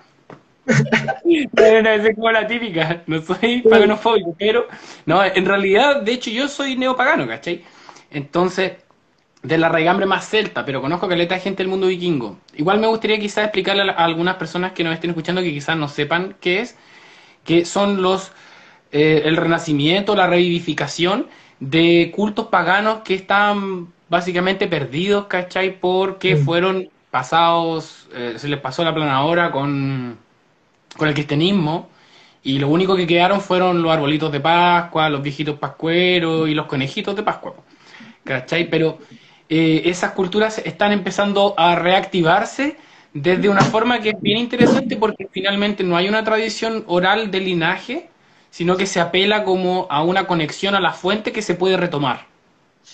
[0.67, 4.67] es como la típica, no soy paganofóbico, pero
[5.05, 7.65] no, en realidad, de hecho yo soy neopagano, ¿cachai?
[8.11, 8.73] Entonces,
[9.43, 12.39] de la regambre más celta, pero conozco caleta de gente del mundo vikingo.
[12.57, 15.89] Igual me gustaría quizás explicarle a algunas personas que nos estén escuchando que quizás no
[15.89, 16.77] sepan qué es,
[17.45, 18.33] que son los
[18.91, 21.29] eh, el renacimiento, la revivificación
[21.61, 25.79] de cultos paganos que están básicamente perdidos, ¿cachai?
[25.81, 30.19] Porque fueron pasados, eh, se les pasó la planadora con,
[30.97, 31.89] con el cristianismo
[32.43, 36.67] y lo único que quedaron fueron los arbolitos de Pascua, los viejitos pascueros y los
[36.67, 37.55] conejitos de Pascua,
[38.25, 38.71] ¿cachai?
[38.71, 38.99] Pero
[39.49, 42.77] eh, esas culturas están empezando a reactivarse
[43.13, 47.41] desde una forma que es bien interesante porque finalmente no hay una tradición oral de
[47.41, 48.11] linaje,
[48.57, 52.25] sino que se apela como a una conexión a la fuente que se puede retomar.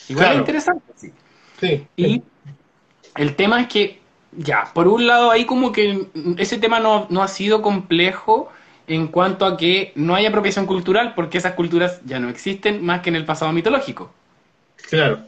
[0.09, 1.87] Igual es interesante, sí.
[1.95, 2.21] Y
[3.15, 4.01] el tema es que,
[4.33, 8.51] ya, por un lado ahí como que ese tema no, ha sido complejo
[8.89, 13.03] en cuanto a que no hay apropiación cultural porque esas culturas ya no existen más
[13.03, 14.13] que en el pasado mitológico.
[14.91, 15.21] Claro.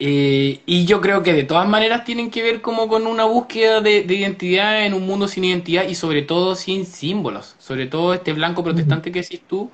[0.00, 3.80] Eh, y yo creo que de todas maneras tienen que ver como con una búsqueda
[3.80, 7.56] de, identidad en un mundo sin identidad y sobre todo sin símbolos.
[7.58, 9.70] Sobre todo este blanco protestante que decís tú,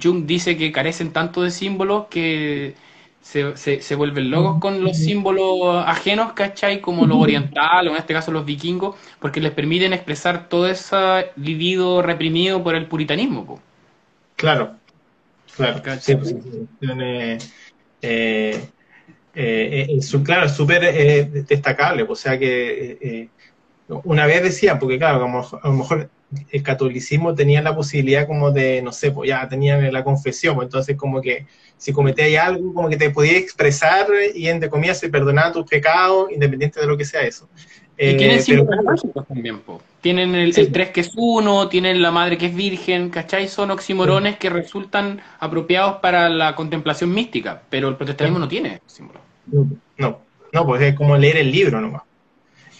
[0.00, 2.74] Jung dice que carecen tanto de símbolos que
[3.20, 6.80] se, se, vuelven locos con los símbolos ajenos, ¿cachai?
[6.80, 11.30] Como los orientales, o en este caso los vikingos, porque les permiten expresar todo ese
[11.36, 13.60] vivido reprimido por el puritanismo.
[14.36, 14.76] Claro,
[15.56, 15.82] claro.
[16.00, 16.34] Sí, pues,
[16.80, 17.38] eh,
[18.00, 18.68] eh,
[19.38, 23.28] eh, claro, es súper eh, destacable, o sea que
[23.88, 26.10] una vez decía, porque claro, como a lo mejor
[26.50, 30.66] el catolicismo tenía la posibilidad como de, no sé, pues ya tenían la confesión, pues
[30.66, 35.08] entonces como que si cometías algo, como que te podías expresar y entre comillas se
[35.08, 37.48] perdonaba tus pecados, independiente de lo que sea eso.
[38.00, 39.82] Y tienen símbolos mágicos también, po.
[40.00, 43.48] Tienen el, tres 3 que es uno, tienen la madre que es virgen, ¿cachai?
[43.48, 49.27] Son oximorones que resultan apropiados para la contemplación mística, pero el protestantismo no tiene símbolos.
[49.96, 50.20] No,
[50.52, 52.02] no, pues es como leer el libro nomás.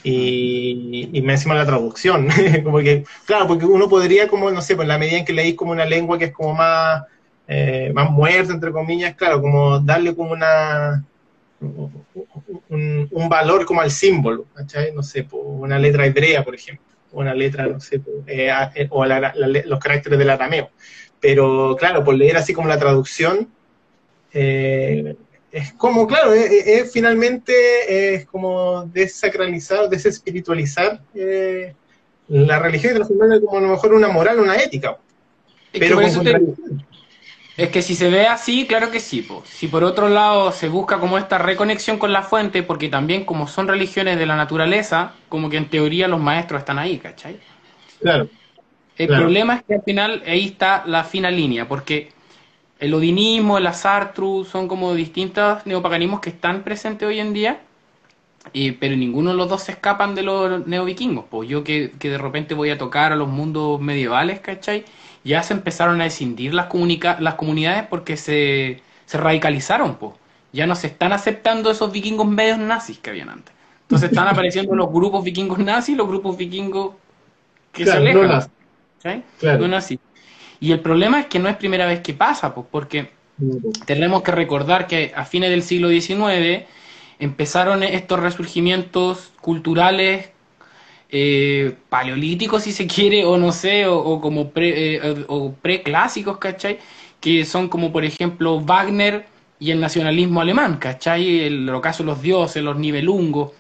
[0.03, 2.29] Y, y me encima la traducción,
[2.65, 5.33] como que, claro, porque uno podría como, no sé, pues en la medida en que
[5.33, 7.03] leís como una lengua que es como más,
[7.49, 11.05] eh, más muerta, entre comillas, claro, como darle como una,
[11.61, 14.47] un, valor como al símbolo.
[14.95, 19.79] No sé, una letra hebrea, por ejemplo, una letra, no sé, eh, eh, o los
[19.81, 20.71] caracteres del arameo.
[21.21, 23.49] Pero claro, por leer así como la traducción,
[24.33, 25.17] eh,
[25.51, 31.01] es como, claro, es, finalmente es como desacralizar, desespiritualizar
[32.29, 34.99] la religión y transformarla como a lo mejor una moral, una ética.
[35.73, 36.01] Pero
[37.59, 39.27] es que si se ve así, claro que sí.
[39.45, 43.49] Si por otro lado se busca como esta reconexión con la fuente, porque también como
[43.49, 47.41] son religiones de la naturaleza, como que en teoría los maestros están ahí, ¿cachai?
[48.01, 48.29] Claro.
[48.97, 52.13] El problema es que al final ahí está la fina línea, porque
[52.79, 57.61] el odinismo, el asartru, son como distintos neopaganismos que están presentes hoy en día,
[58.53, 61.27] y, pero ninguno de los dos se escapan de los neovikingos.
[61.31, 64.85] Pues yo que, que de repente voy a tocar a los mundos medievales, ¿cachai?
[65.25, 66.69] ya se empezaron a descindir las,
[67.21, 70.15] las comunidades porque se, radicalizaron, pues.
[70.51, 73.55] Ya no se están aceptando esos vikingos medios nazis que habían antes.
[73.83, 76.95] Entonces están apareciendo los grupos vikingos nazis y los grupos vikingos
[77.73, 78.49] que se alejan.
[79.59, 79.99] No nazis.
[80.61, 83.11] Y el problema es que no es primera vez que pasa, pues, porque
[83.87, 86.65] tenemos que recordar que a fines del siglo XIX
[87.19, 90.31] empezaron estos resurgimientos culturales
[91.11, 96.79] eh, paleolíticos, si se quiere, o no sé, o, como pre, eh, o preclásicos, ¿cachai?
[97.21, 99.27] Que son como, por ejemplo, Wagner
[99.59, 101.41] y el nacionalismo alemán, ¿cachai?
[101.41, 103.53] El, el caso de los dioses, los nivelungos.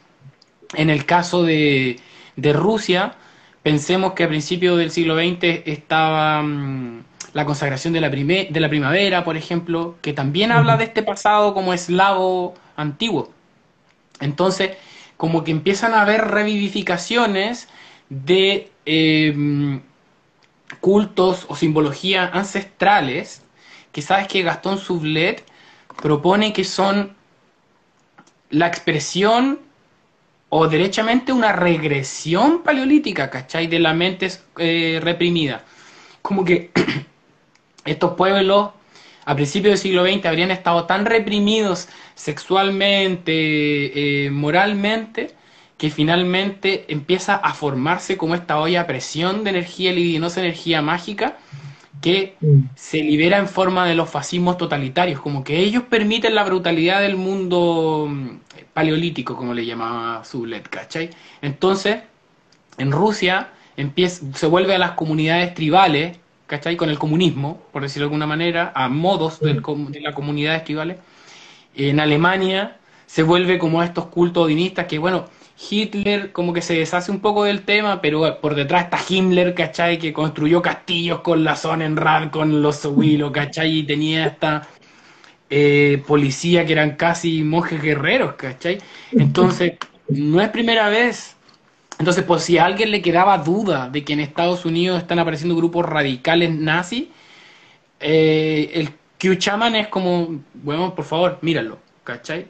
[0.75, 1.99] En el caso de,
[2.37, 3.15] de Rusia,
[3.63, 7.03] pensemos que a principios del siglo XX estaba mm,
[7.33, 11.55] la consagración de la, de la primavera, por ejemplo, que también habla de este pasado
[11.55, 13.33] como eslavo antiguo.
[14.21, 14.77] Entonces,
[15.17, 17.69] como que empiezan a haber revivificaciones
[18.09, 19.83] de em,
[20.81, 23.43] cultos o simbologías ancestrales
[23.93, 25.45] que sabes que Gastón Sublet
[26.01, 27.17] propone que son
[28.51, 29.61] la expresión
[30.51, 33.67] o derechamente una regresión paleolítica, ¿cachai?
[33.67, 35.65] De la mente eh, reprimida.
[36.23, 36.71] Como que
[37.85, 38.71] estos pueblos
[39.25, 45.35] a principios del siglo XX habrían estado tan reprimidos sexualmente, eh, moralmente,
[45.77, 51.37] que finalmente empieza a formarse como esta olla a presión de energía libidinosa, energía mágica,
[52.01, 52.61] que mm.
[52.75, 57.17] se libera en forma de los fascismos totalitarios, como que ellos permiten la brutalidad del
[57.17, 58.29] mundo mm,
[58.79, 61.11] paleolítico, como le llamaba Zulet, ¿cachai?
[61.43, 61.97] Entonces,
[62.77, 66.17] en Rusia empieza, se vuelve a las comunidades tribales,
[66.47, 66.77] ¿cachai?
[66.77, 69.55] Con el comunismo, por decirlo de alguna manera, a modos de
[70.01, 70.99] la comunidad estivales.
[71.75, 72.77] En Alemania
[73.07, 75.25] se vuelve como a estos cultos odinistas que, bueno,
[75.69, 79.99] Hitler como que se deshace un poco del tema, pero por detrás está Himmler, ¿cachai?
[79.99, 83.79] Que construyó castillos con la Sonnenrad, con los Willow, ¿cachai?
[83.79, 84.69] Y tenía esta
[85.51, 88.79] eh, policía que eran casi monjes guerreros, ¿cachai?
[89.13, 89.75] Entonces,
[90.09, 91.39] no es primera vez
[91.99, 95.57] entonces, pues si a alguien le quedaba duda de que en Estados Unidos están apareciendo
[95.57, 97.07] grupos radicales nazis,
[97.99, 98.91] eh, el
[99.21, 102.47] Q-Chaman es como, bueno, por favor, míralo, ¿cachai?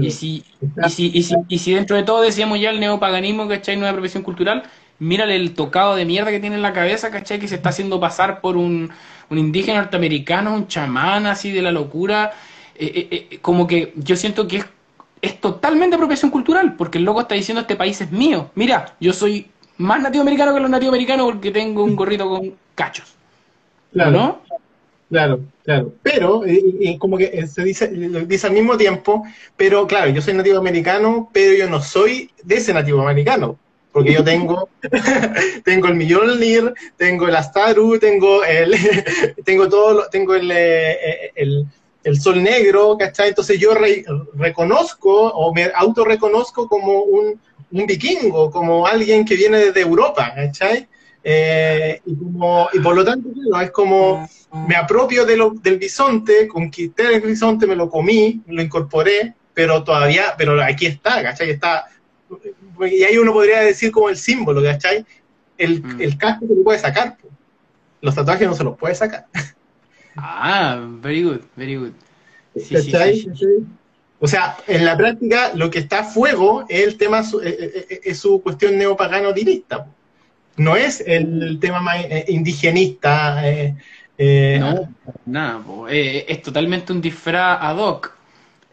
[0.00, 0.44] Y si,
[0.84, 3.76] y, si, y, si, y si dentro de todo decíamos ya el neopaganismo, ¿cachai?
[3.76, 4.64] Nueva profesión cultural,
[4.98, 7.38] mírale el tocado de mierda que tiene en la cabeza, ¿cachai?
[7.38, 8.90] Que se está haciendo pasar por un,
[9.30, 12.32] un indígena norteamericano, un chamán así de la locura.
[12.74, 14.66] Eh, eh, como que yo siento que es
[15.20, 18.50] es totalmente apropiación cultural, porque el loco está diciendo este país es mío.
[18.54, 22.54] Mira, yo soy más nativo americano que los nativos americanos porque tengo un gorrito con
[22.74, 23.14] cachos.
[23.92, 24.42] Claro, ¿no?
[25.08, 25.92] Claro, claro.
[26.02, 29.24] Pero, y, como que se dice, dice al mismo tiempo,
[29.56, 33.58] pero claro, yo soy nativo americano, pero yo no soy de ese nativo americano.
[33.92, 34.68] Porque yo tengo,
[35.64, 38.74] tengo el Mjolnir, tengo el Astaru, tengo el,
[39.44, 41.66] tengo todo, tengo el, eh, el,
[42.04, 43.30] el, Sol Negro, ¿cachai?
[43.30, 43.72] Entonces yo
[44.34, 47.40] reconozco o me autorreconozco como un,
[47.72, 50.86] un vikingo, como alguien que viene desde Europa, ¿cachai?
[51.24, 53.28] Eh, y, como, y por lo tanto,
[53.60, 54.28] es como
[54.66, 59.84] me apropio de lo, del bisonte, conquisté el bisonte, me lo comí, lo incorporé, pero
[59.84, 61.50] todavía, pero aquí está, ¿cachai?
[61.50, 61.86] Está,
[62.86, 65.04] y ahí uno podría decir como el símbolo, ¿cachai?
[65.56, 66.00] El, mm.
[66.00, 67.16] el casco se lo puede sacar,
[68.00, 69.26] los tatuajes no se los puede sacar.
[70.16, 71.92] Ah, very good, very good.
[74.20, 77.36] o sea, en la práctica lo que está a fuego es el tema, es,
[78.04, 79.86] es su cuestión neopagano directa
[80.58, 83.48] no es el tema más eh, indigenista.
[83.48, 83.74] Eh,
[84.18, 88.16] eh, no, nada, es totalmente un disfraz ad hoc.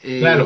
[0.01, 0.45] claro.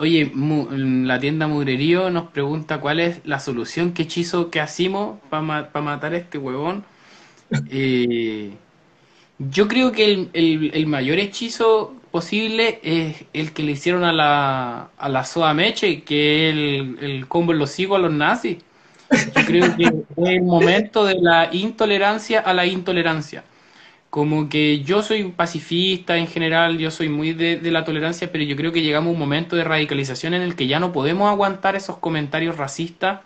[0.00, 5.42] Oye, la tienda Mugrerío nos pregunta cuál es la solución, qué hechizo que hacemos para
[5.42, 6.84] matar a este huevón.
[9.38, 15.08] yo creo que el, mayor hechizo posible es el que le hicieron a la, a
[15.10, 18.56] la Meche, que es el, el combo en los higos a los nazis.
[19.10, 19.84] Yo creo que
[20.16, 23.44] es el momento de la intolerancia a la intolerancia.
[24.10, 28.56] Como que yo soy pacifista en general, yo soy muy de, la tolerancia, pero yo
[28.56, 31.76] creo que llegamos a un momento de radicalización en el que ya no podemos aguantar
[31.76, 33.20] esos comentarios racistas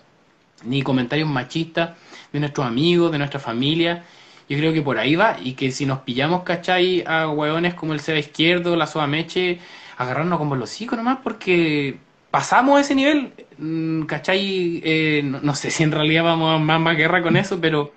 [0.62, 1.92] ni comentarios machistas
[2.32, 4.04] de nuestros amigos, de nuestra familia.
[4.48, 7.02] Yo creo que por ahí va y que si nos pillamos, ¿cachai?
[7.06, 9.60] A hueones como el Seba Izquierdo, la Soa Meche,
[9.96, 11.96] agarrarnos como los hijos nomás porque
[12.30, 14.82] pasamos ese nivel, mm, ¿cachai?
[14.84, 17.92] Eh, no, sé si en realidad vamos a más, más guerra con eso, pero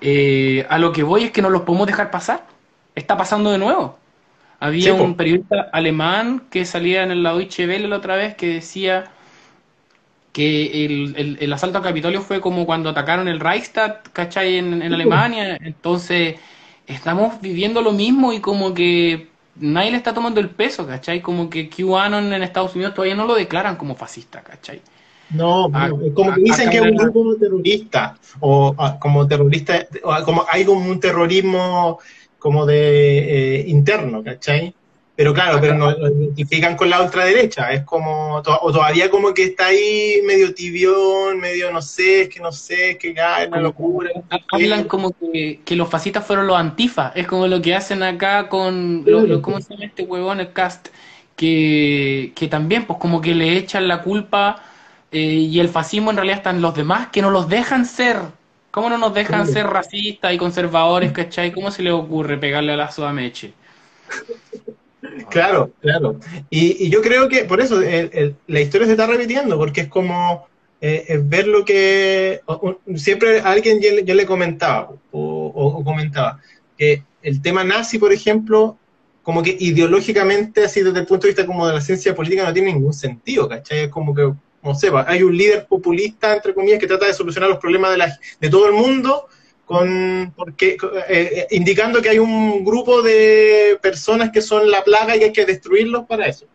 [0.00, 2.46] eh, a lo que voy es que no los podemos dejar pasar.
[2.94, 3.98] Está pasando de nuevo.
[4.60, 9.04] Había un periodista alemán que salía en el Deutsche Welle la otra vez que decía
[10.32, 10.84] que
[11.40, 14.56] el, asalto al Capitolio fue como cuando atacaron el Reichstag, ¿cachai?
[14.58, 15.58] En, en Alemania.
[15.60, 16.36] Entonces,
[16.86, 21.20] estamos viviendo lo mismo y como que nadie le está tomando el peso, ¿cachai?
[21.20, 24.80] Como que QAnon en Estados Unidos todavía no lo declaran como fascista, ¿cachai?
[25.30, 30.24] No, ah, como que dicen que es un grupo terrorista, o ah, como terrorista, o
[30.24, 31.98] como hay como un terrorismo
[32.38, 34.74] como de eh, interno, ¿cachai?
[35.18, 39.44] Pero claro, pero no lo identifican con la ultraderecha, es como, o todavía como que
[39.46, 43.48] está ahí medio tibión, medio no sé, es que no sé, es que ya es
[43.48, 44.10] una locura.
[44.52, 49.02] Hablan como que, los fascistas fueron los antifa, es como lo que hacen acá con,
[49.04, 50.88] lo, ¿cómo se llama este huevón, el cast?
[51.34, 54.62] Que, que también pues como que le echan la culpa
[55.10, 58.18] eh, y el fascismo en realidad están los demás que no los dejan ser.
[58.70, 61.52] ¿Cómo no nos dejan ser racistas y conservadores, cachai?
[61.52, 63.54] ¿Cómo se les ocurre pegarle a la Sudameche?
[65.30, 66.20] Claro, claro.
[66.50, 70.46] Y, yo creo que por eso la historia se está repitiendo, porque es como
[70.80, 72.40] eh, ver lo que
[72.94, 76.40] siempre alguien yo, le comentaba o, comentaba
[76.76, 78.76] que el tema nazi, por ejemplo,
[79.22, 82.52] como que ideológicamente, así desde el punto de vista como de la ciencia política, no
[82.52, 83.80] tiene ningún sentido, ¿cachai?
[83.80, 84.32] Es como que,
[85.06, 88.50] hay un líder populista, entre comillas, que trata de solucionar los problemas de, la, de
[88.50, 89.28] todo el mundo
[89.64, 90.78] con porque
[91.10, 95.44] eh, indicando que hay un grupo de personas que son la plaga y hay que
[95.44, 96.46] destruirlos para eso.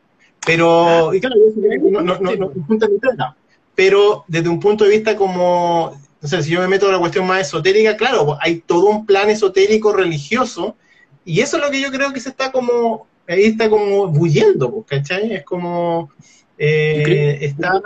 [0.46, 3.36] Pero, y no, no, no,
[3.76, 7.42] pero desde un punto de vista como, si yo me meto en la cuestión más
[7.42, 10.76] esotérica, claro, hay todo un plan esotérico religioso,
[11.24, 14.84] y eso es lo que yo creo que se está como, ahí está como bulliendo,
[14.88, 15.34] ¿cachai?
[15.34, 16.12] Es como,
[16.58, 17.82] eh, está...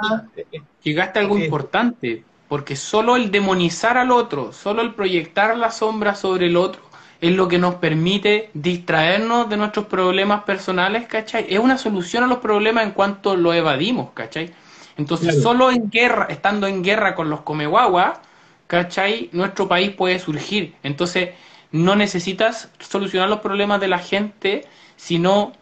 [0.84, 5.72] Llegaste a algo eh, importante, porque solo el demonizar al otro, solo el proyectar la
[5.72, 6.82] sombra sobre el otro,
[7.20, 11.48] es lo que nos permite distraernos de nuestros problemas personales, ¿cachai?
[11.50, 14.54] Es una solución a los problemas en cuanto lo evadimos, ¿cachai?
[14.98, 18.20] Entonces, solo en guerra, estando en guerra con los comeguaguas,
[18.68, 19.30] ¿cachai?
[19.32, 20.76] Nuestro país puede surgir.
[20.84, 21.30] Entonces,
[21.72, 24.66] no necesitas solucionar los problemas de la gente,
[24.96, 25.54] sino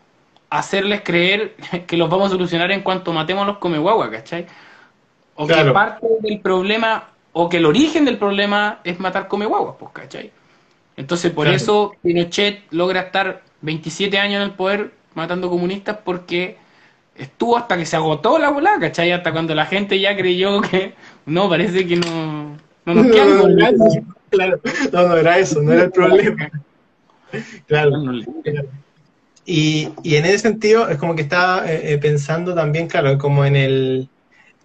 [0.60, 1.56] hacerles creer
[1.88, 4.46] que los vamos a solucionar en cuanto matemos a los comeguaguas, ¿cachai?
[5.36, 9.76] O que parte del problema, o que el origen del problema es matar come guaguas,
[9.78, 10.32] pues, ¿cachai?
[10.98, 16.58] Entonces, por eso Pinochet logra estar 27 años en el poder matando comunistas porque
[17.16, 19.12] estuvo hasta que se agotó la bola, ¿cachai?
[19.12, 20.94] Hasta cuando la gente ya creyó que
[21.26, 24.60] no, parece que no, no nos no, no, Claro,
[24.92, 26.50] no, no era eso, no era el problema.
[27.68, 27.92] Claro.
[29.46, 33.46] Y, y en ese sentido es como que estaba eh, eh, pensando también, claro, como
[33.46, 34.10] en el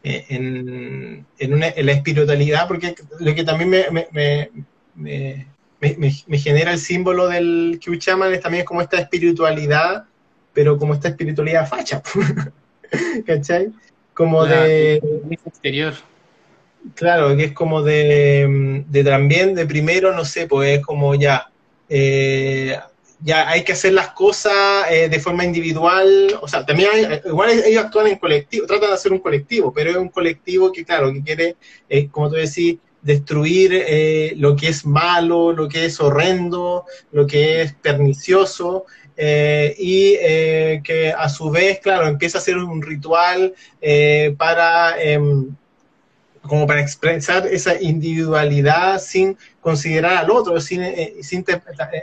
[0.03, 4.51] eh, en, en, una, en, la espiritualidad, porque lo que también me, me,
[4.97, 10.07] me, genera el símbolo del Kyuchaman, es también como esta espiritualidad,
[10.55, 12.03] pero como esta espiritualidad facha,
[13.27, 13.71] ¿cachai?
[14.15, 15.03] Como de...
[15.45, 15.93] exterior.
[16.95, 21.51] Claro, que es como de, de también, de primero, no sé, pues es como ya,
[21.91, 22.79] eh,
[23.23, 27.51] ya hay que hacer las cosas eh, de forma individual, o sea, también hay, igual
[27.51, 31.13] ellos actúan en colectivo, tratan de hacer un colectivo, pero es un colectivo que, claro,
[31.13, 31.57] que quiere,
[31.89, 37.27] eh, como tú decís, destruir eh, lo que es malo, lo que es horrendo, lo
[37.27, 38.85] que es pernicioso,
[39.23, 40.17] y
[40.83, 43.53] que a su vez, claro, empieza a ser un ritual
[44.39, 45.55] para em,
[46.43, 51.61] como para expresar esa individualidad sin considerar al otro, sin, eh, sin eh,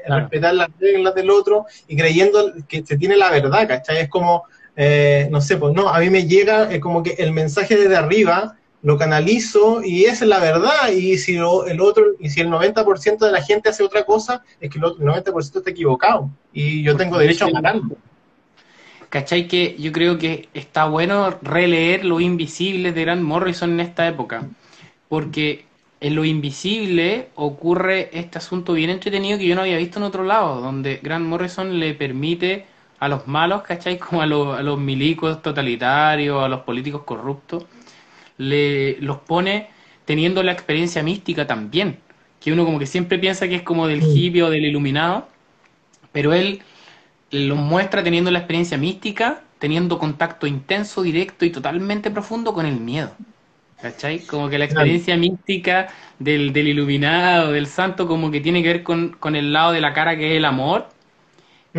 [0.08, 3.97] respetar las reglas del otro y creyendo que se tiene la verdad, ¿cachai?
[3.97, 4.43] Es como,
[4.76, 8.55] eh, no sé, pues no, a mí me llega como que el mensaje desde arriba
[8.84, 13.18] lo canalizo y esa es la verdad y si el otro y si el 90%
[13.18, 16.84] de la gente hace otra cosa es que el, otro, el 90% está equivocado y
[16.84, 17.97] yo tengo derecho a ganarlo.
[19.10, 19.47] ¿Cachai?
[19.47, 24.47] Que yo creo que está bueno releer Lo Invisible de Grant Morrison en esta época,
[25.08, 25.66] porque
[26.00, 30.24] en Lo Invisible ocurre este asunto bien entretenido que yo no había visto en otro
[30.24, 32.66] lado, donde Grant Morrison le permite
[33.00, 33.98] a los malos, ¿cachai?
[34.00, 37.66] Como a los, a los milicos totalitarios, a los políticos corruptos,
[38.38, 39.70] le, los pone
[40.06, 42.00] teniendo la experiencia mística también,
[42.39, 45.28] que uno como que siempre piensa que es como del hippie o del iluminado,
[46.12, 46.62] pero él
[47.32, 52.80] los muestra teniendo la experiencia mística, teniendo contacto intenso, directo y totalmente profundo con el
[52.80, 53.12] miedo.
[53.82, 54.20] ¿Cachai?
[54.20, 58.84] Como que la experiencia mística del, del, iluminado, del santo, como que tiene que ver
[58.84, 60.90] con, el lado de la cara que es el amor,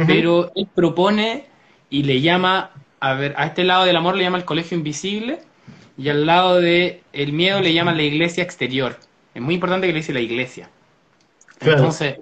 [0.06, 1.46] pero él propone
[1.90, 2.70] y le llama,
[3.00, 5.40] a ver, a este lado del amor le llama el colegio invisible
[5.96, 8.96] y al lado del el miedo le llama la iglesia exterior.
[9.34, 10.70] Es muy importante que le dice la iglesia.
[11.60, 12.20] Entonces,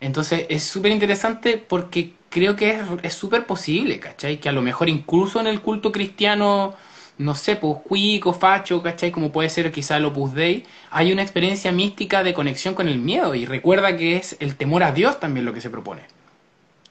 [0.00, 4.38] entonces es súper interesante porque creo que es súper posible, ¿cachai?
[4.38, 6.74] Que a lo mejor incluso en el culto cristiano,
[7.18, 9.10] no sé, pues cuico, facho, ¿cachai?
[9.10, 12.98] Como puede ser quizá el Opus Dei, hay una experiencia mística de conexión con el
[12.98, 16.02] miedo y recuerda que es el temor a Dios también lo que se propone.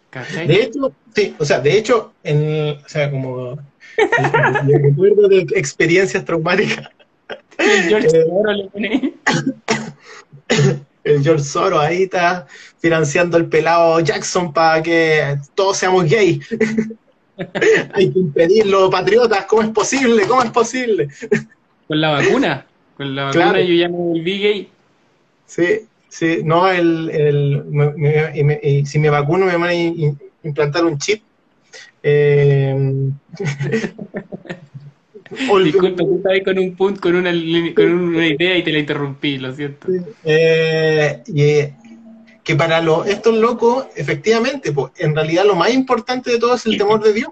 [0.10, 0.48] ¿Cachai?
[0.48, 3.58] De hecho, sí, o sea, de hecho, en, o sea, como
[4.82, 6.90] recuerdo de experiencias traumáticas.
[7.88, 8.08] George
[8.76, 9.14] eh,
[11.04, 12.48] el George Soros ahí está
[12.80, 16.42] financiando el pelado Jackson para que todos seamos gay.
[17.94, 20.24] Hay que impedirlo, patriotas, ¿cómo es posible?
[20.28, 21.08] ¿Cómo es posible?
[21.88, 22.66] Con la vacuna,
[22.96, 24.70] con la vacuna yo ya me volví gay.
[25.46, 29.74] Sí, sí, no, el, el si me vacuno me van a
[30.44, 31.22] implantar un chip.
[32.02, 33.12] Eh,
[35.64, 37.32] Disculpa, tú estabas con un punto, con una,
[37.74, 39.88] con una idea y te la interrumpí, lo siento.
[40.26, 41.74] Eh, eh,
[42.44, 46.66] que para los, estos locos, efectivamente, pues, en realidad lo más importante de todo es
[46.66, 47.30] el temor de Dios.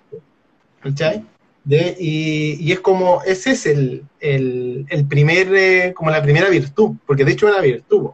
[0.81, 1.25] ¿Cachai?
[1.63, 6.95] De, y, es como, ese es el, el, el primer, eh, como la primera virtud,
[7.05, 8.11] porque de hecho es una virtud.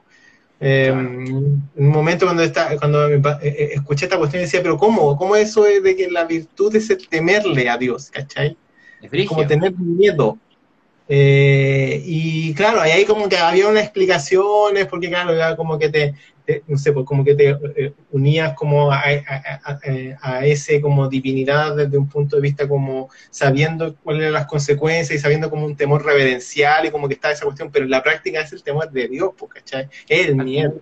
[0.60, 5.16] En un momento cuando, está, cuando escuché esta cuestión decía, pero ¿cómo?
[5.18, 8.10] ¿Cómo eso es de que la virtud es el temerle a Dios?
[8.10, 8.58] ¿Cachai?
[9.28, 10.38] como tener miedo.
[11.08, 16.16] Eh, y claro, ahí como que había unas explicaciones, porque claro, era como que te,
[16.68, 19.04] no sé, pues como que te eh, unías como a,
[20.22, 25.18] a, ese como divinidad desde un punto de vista como sabiendo cuáles eran las consecuencias
[25.18, 28.04] y sabiendo como un temor reverencial y como que está esa cuestión, pero en la
[28.04, 29.88] práctica es el temor de Dios, pues, ¿cachai?
[30.08, 30.80] Es el miedo.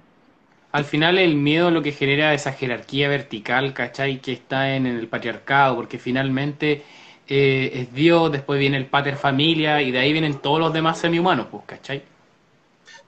[0.72, 4.20] Al final el miedo lo que genera esa jerarquía vertical, ¿cachai?
[4.20, 6.84] Que está en el patriarcado, porque finalmente
[7.28, 11.00] eh, es Dios, después viene el pater familia y de ahí vienen todos los demás
[11.00, 12.04] semi-humanos, pues, ¿cachai?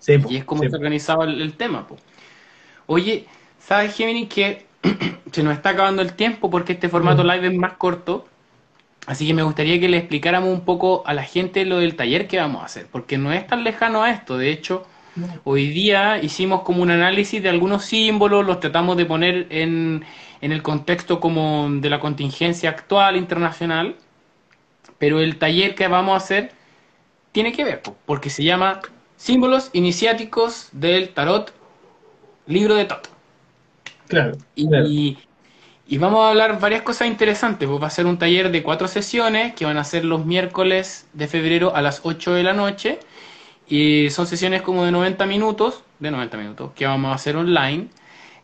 [0.08, 2.02] y es como se organizaba el, tema, pues.
[2.88, 3.26] Oye,
[3.60, 4.66] ¿sabes, Gemini, que
[5.32, 7.28] se nos está acabando el tiempo porque este formato mm.
[7.28, 8.28] live es más corto?
[9.08, 12.28] Así que me gustaría que le explicáramos un poco a la gente lo del taller
[12.28, 14.38] que vamos a hacer, porque no es tan lejano a esto.
[14.38, 14.88] De hecho,
[15.44, 20.04] hoy día hicimos como un análisis de algunos símbolos, los tratamos de poner en,
[20.42, 23.96] en el contexto como de la contingencia actual internacional
[24.98, 26.52] pero el taller que vamos a hacer
[27.32, 28.82] tiene que ver, porque se llama
[29.18, 31.54] Símbolos Iniciáticos del Tarot,
[32.48, 33.10] libro de Tot.
[34.08, 34.38] Claro.
[34.56, 35.18] Y,
[35.98, 37.68] vamos a hablar varias cosas interesantes.
[37.68, 41.08] Pues va a ser un taller de cuatro sesiones que van a ser los miércoles
[41.14, 43.00] de febrero a las 8 de la noche.
[43.68, 47.88] Y son sesiones como de 90 minutos, de 90 minutos, que vamos a hacer online.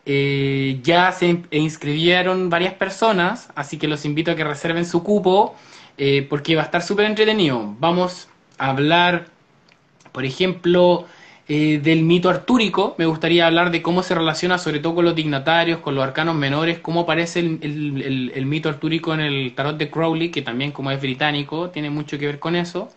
[0.04, 5.54] Eh, ya se inscribieron varias personas, así que los invito a que reserven su cupo
[5.96, 7.74] eh, porque va a estar súper entretenido.
[7.78, 8.28] Vamos
[8.58, 9.26] a hablar,
[10.10, 11.06] por ejemplo,
[11.54, 12.94] eh, del mito artúrico.
[12.96, 16.34] Me gustaría hablar de cómo se relaciona sobre todo con los dignatarios, con los arcanos
[16.34, 20.98] menores, cómo aparece el, mito artúrico en el tarot de Crowley, que también como es
[20.98, 22.88] británico, tiene mucho que ver con eso.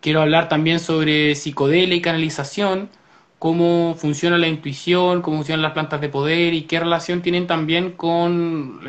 [0.00, 2.88] Quiero hablar también sobre psicodelia y canalización,
[3.38, 7.92] cómo funciona la intuición, cómo funcionan las plantas de poder y qué relación tienen también
[7.92, 8.80] con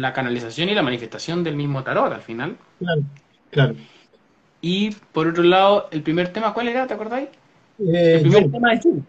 [0.00, 2.56] la canalización y la manifestación del mismo tarot al final.
[2.78, 3.02] Claro,
[3.50, 3.74] claro.
[4.60, 6.86] Y por otro lado, el primer tema, ¿cuál era?
[6.86, 7.39] ¿Te acordáis?
[7.80, 9.02] Eh, el primer tema es Jung.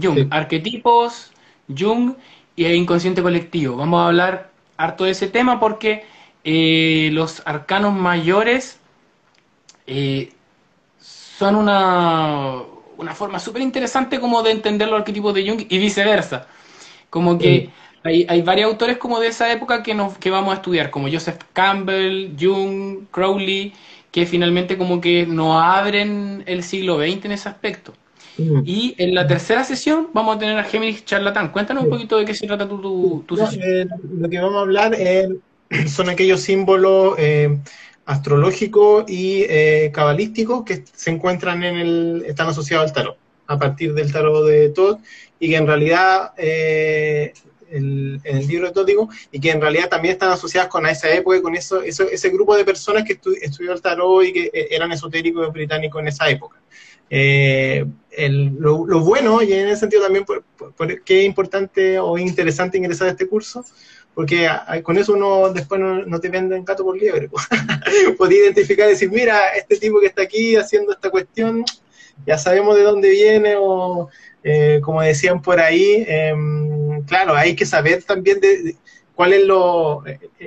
[0.00, 1.32] Jung, arquetipos,
[1.76, 2.14] Jung
[2.54, 3.76] y el inconsciente colectivo.
[3.76, 6.04] Vamos a hablar harto de ese tema porque
[6.44, 8.78] eh, los arcanos mayores
[9.86, 10.32] eh,
[10.98, 12.62] son una,
[12.96, 16.46] una forma súper interesante como de entender los arquetipos de Jung y viceversa.
[17.10, 17.70] Como que
[18.02, 21.08] hay, hay, varios autores como de esa época que, nos, que vamos a estudiar, como
[21.10, 23.72] Joseph Campbell, Jung, Crowley,
[24.16, 27.92] que finalmente como que nos abren el siglo XX en ese aspecto.
[28.38, 28.62] Mm.
[28.64, 31.52] Y en la tercera sesión vamos a tener a Géminis Charlatán.
[31.52, 33.62] Cuéntanos un poquito de qué se trata tu, tu, sesión.
[33.62, 33.86] Eh,
[34.18, 34.96] lo que vamos a hablar
[35.86, 37.58] son aquellos símbolos eh,
[38.06, 43.92] astrológicos y eh, cabalísticos que se encuentran en el, están asociados al tarot, a partir
[43.92, 44.96] del tarot de Todd,
[45.38, 46.32] y que en realidad
[47.70, 51.42] en el libro digo, y que en realidad también están asociadas con esa época y
[51.42, 55.52] con eso, ese grupo de personas que estudió el tarot y que eh, eran esotéricos
[55.52, 56.60] británicos en esa época.
[57.08, 57.86] Eh,
[58.58, 60.44] lo, bueno, y en ese sentido también, por,
[61.04, 63.64] qué es importante o interesante ingresar a este curso,
[64.14, 64.48] porque
[64.82, 67.28] con eso uno después no, te venden gato por liebre.
[68.18, 71.64] Podía identificar y decir, mira, este tipo que está aquí haciendo esta cuestión,
[72.26, 74.08] ya sabemos de dónde viene o
[74.48, 78.76] eh, como decían por ahí, em, claro, hay que saber también de,
[79.12, 80.04] cuál es lo,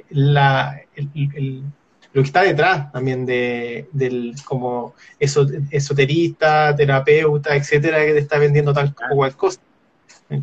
[0.09, 8.39] la, lo que está detrás también de, del como esoterista, terapeuta, etcétera, que te está
[8.39, 9.59] vendiendo tal o cual cosa.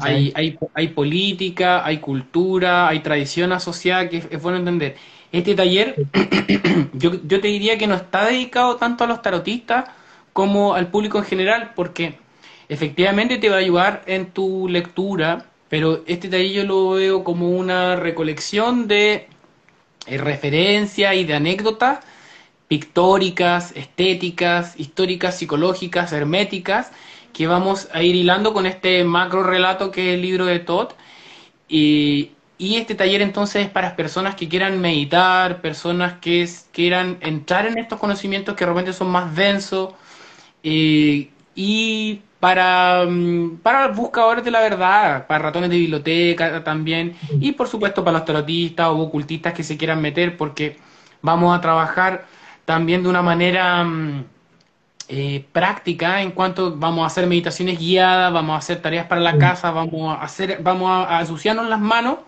[0.01, 4.97] Hay, hay, hay, política, hay cultura, hay tradición asociada que es, bueno entender.
[5.33, 5.95] Este taller,
[6.93, 9.89] yo, yo te diría que no está dedicado tanto a los tarotistas
[10.35, 12.19] como al público en general, porque
[12.69, 17.51] efectivamente te va a ayudar en tu lectura, pero este taller yo lo veo como
[17.51, 19.29] una recolección de
[20.07, 22.01] eh, referencias y de anécdotas
[22.69, 26.93] pictóricas, estéticas, históricas, psicológicas, herméticas,
[27.33, 30.93] que vamos a ir hilando con este macro relato que es el libro de Todd.
[31.69, 37.77] Y, este taller entonces es para personas que quieran meditar, personas que quieran entrar en
[37.79, 39.93] estos conocimientos que realmente son más densos
[40.63, 47.53] eh, y para, mm, para buscadores de la verdad, para ratones de biblioteca también, y
[47.53, 50.79] por supuesto para los tarotistas o ocultistas que se quieran meter, porque
[51.23, 52.27] vamos a trabajar
[52.65, 54.25] también de una manera mm,
[55.09, 59.39] eh, práctica en cuanto vamos a hacer meditaciones guiadas, vamos a hacer tareas para la
[59.39, 62.19] casa, vamos a hacer, vamos a, a ensuciarnos las manos.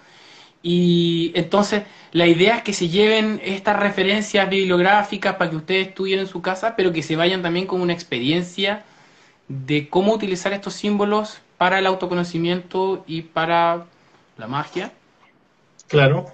[0.62, 6.20] Y entonces la idea es que se lleven estas referencias bibliográficas para que ustedes estudien
[6.20, 8.84] en su casa, pero que se vayan también con una experiencia
[9.48, 13.86] de cómo utilizar estos símbolos para el autoconocimiento y para
[14.36, 14.92] la magia.
[15.88, 16.26] Claro,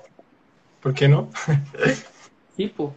[0.81, 1.31] ¿por qué no?
[2.57, 2.91] sí, pues.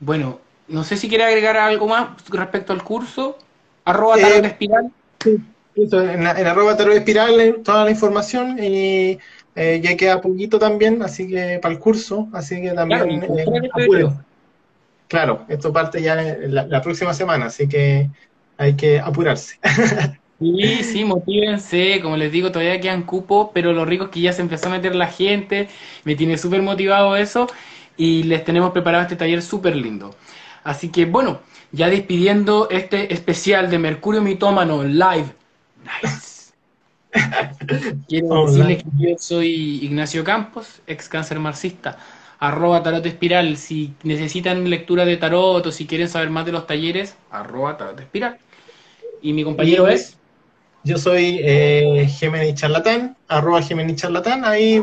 [0.00, 3.38] Bueno, no sé si quiere agregar algo más respecto al curso.
[3.84, 4.92] Arroba tarot eh, espiral.
[5.22, 5.38] Sí,
[5.76, 9.18] en, arroba tarot espiral eh, toda la información y
[9.54, 14.22] eh, ya queda poquito también, así que para el curso, así que también claro,
[15.08, 18.10] claro esto parte ya la próxima semana, así que
[18.58, 19.58] hay que apurarse.
[20.38, 24.34] Sí, sí, motívense, como les digo, todavía quedan cupos, pero lo rico es que ya
[24.34, 25.68] se empezó a meter la gente,
[26.04, 27.46] me tiene súper motivado eso,
[27.96, 30.14] y les tenemos preparado este taller súper lindo.
[30.62, 31.40] Así que bueno,
[31.72, 35.34] ya despidiendo este especial de Mercurio Mitómano Live.
[36.02, 36.52] Nice.
[38.08, 41.98] Quiero decirles que yo soy Ignacio Campos, ex cáncer marxista,
[42.38, 43.56] arroba tarot espiral.
[43.56, 47.98] Si necesitan lectura de tarot o si quieren saber más de los talleres, arroba tarot
[48.00, 48.38] espiral.
[49.26, 50.16] Y mi compañero es.
[50.84, 54.44] Yo soy eh, Gemini Charlatán, arroba Gemini Charlatán.
[54.44, 54.80] Ahí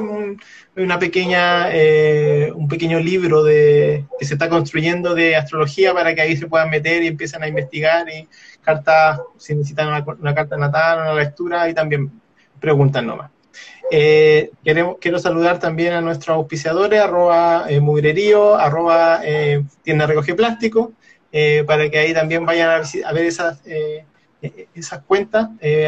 [0.76, 6.20] una pequeña, eh, un pequeño libro de, que se está construyendo de astrología para que
[6.20, 8.28] ahí se puedan meter y empiecen a investigar y
[8.62, 12.12] cartas, si necesitan una, carta natal, una lectura, y también
[12.60, 13.32] preguntan nomás.
[13.92, 20.36] Eh, queremos, quiero saludar también a nuestros auspiciadores, arroba eh, mugrerío, arroba eh, tienda recoge
[20.36, 20.92] plástico,
[21.66, 23.62] para que ahí también vayan a, ver esas,
[24.74, 25.50] esas cuentas.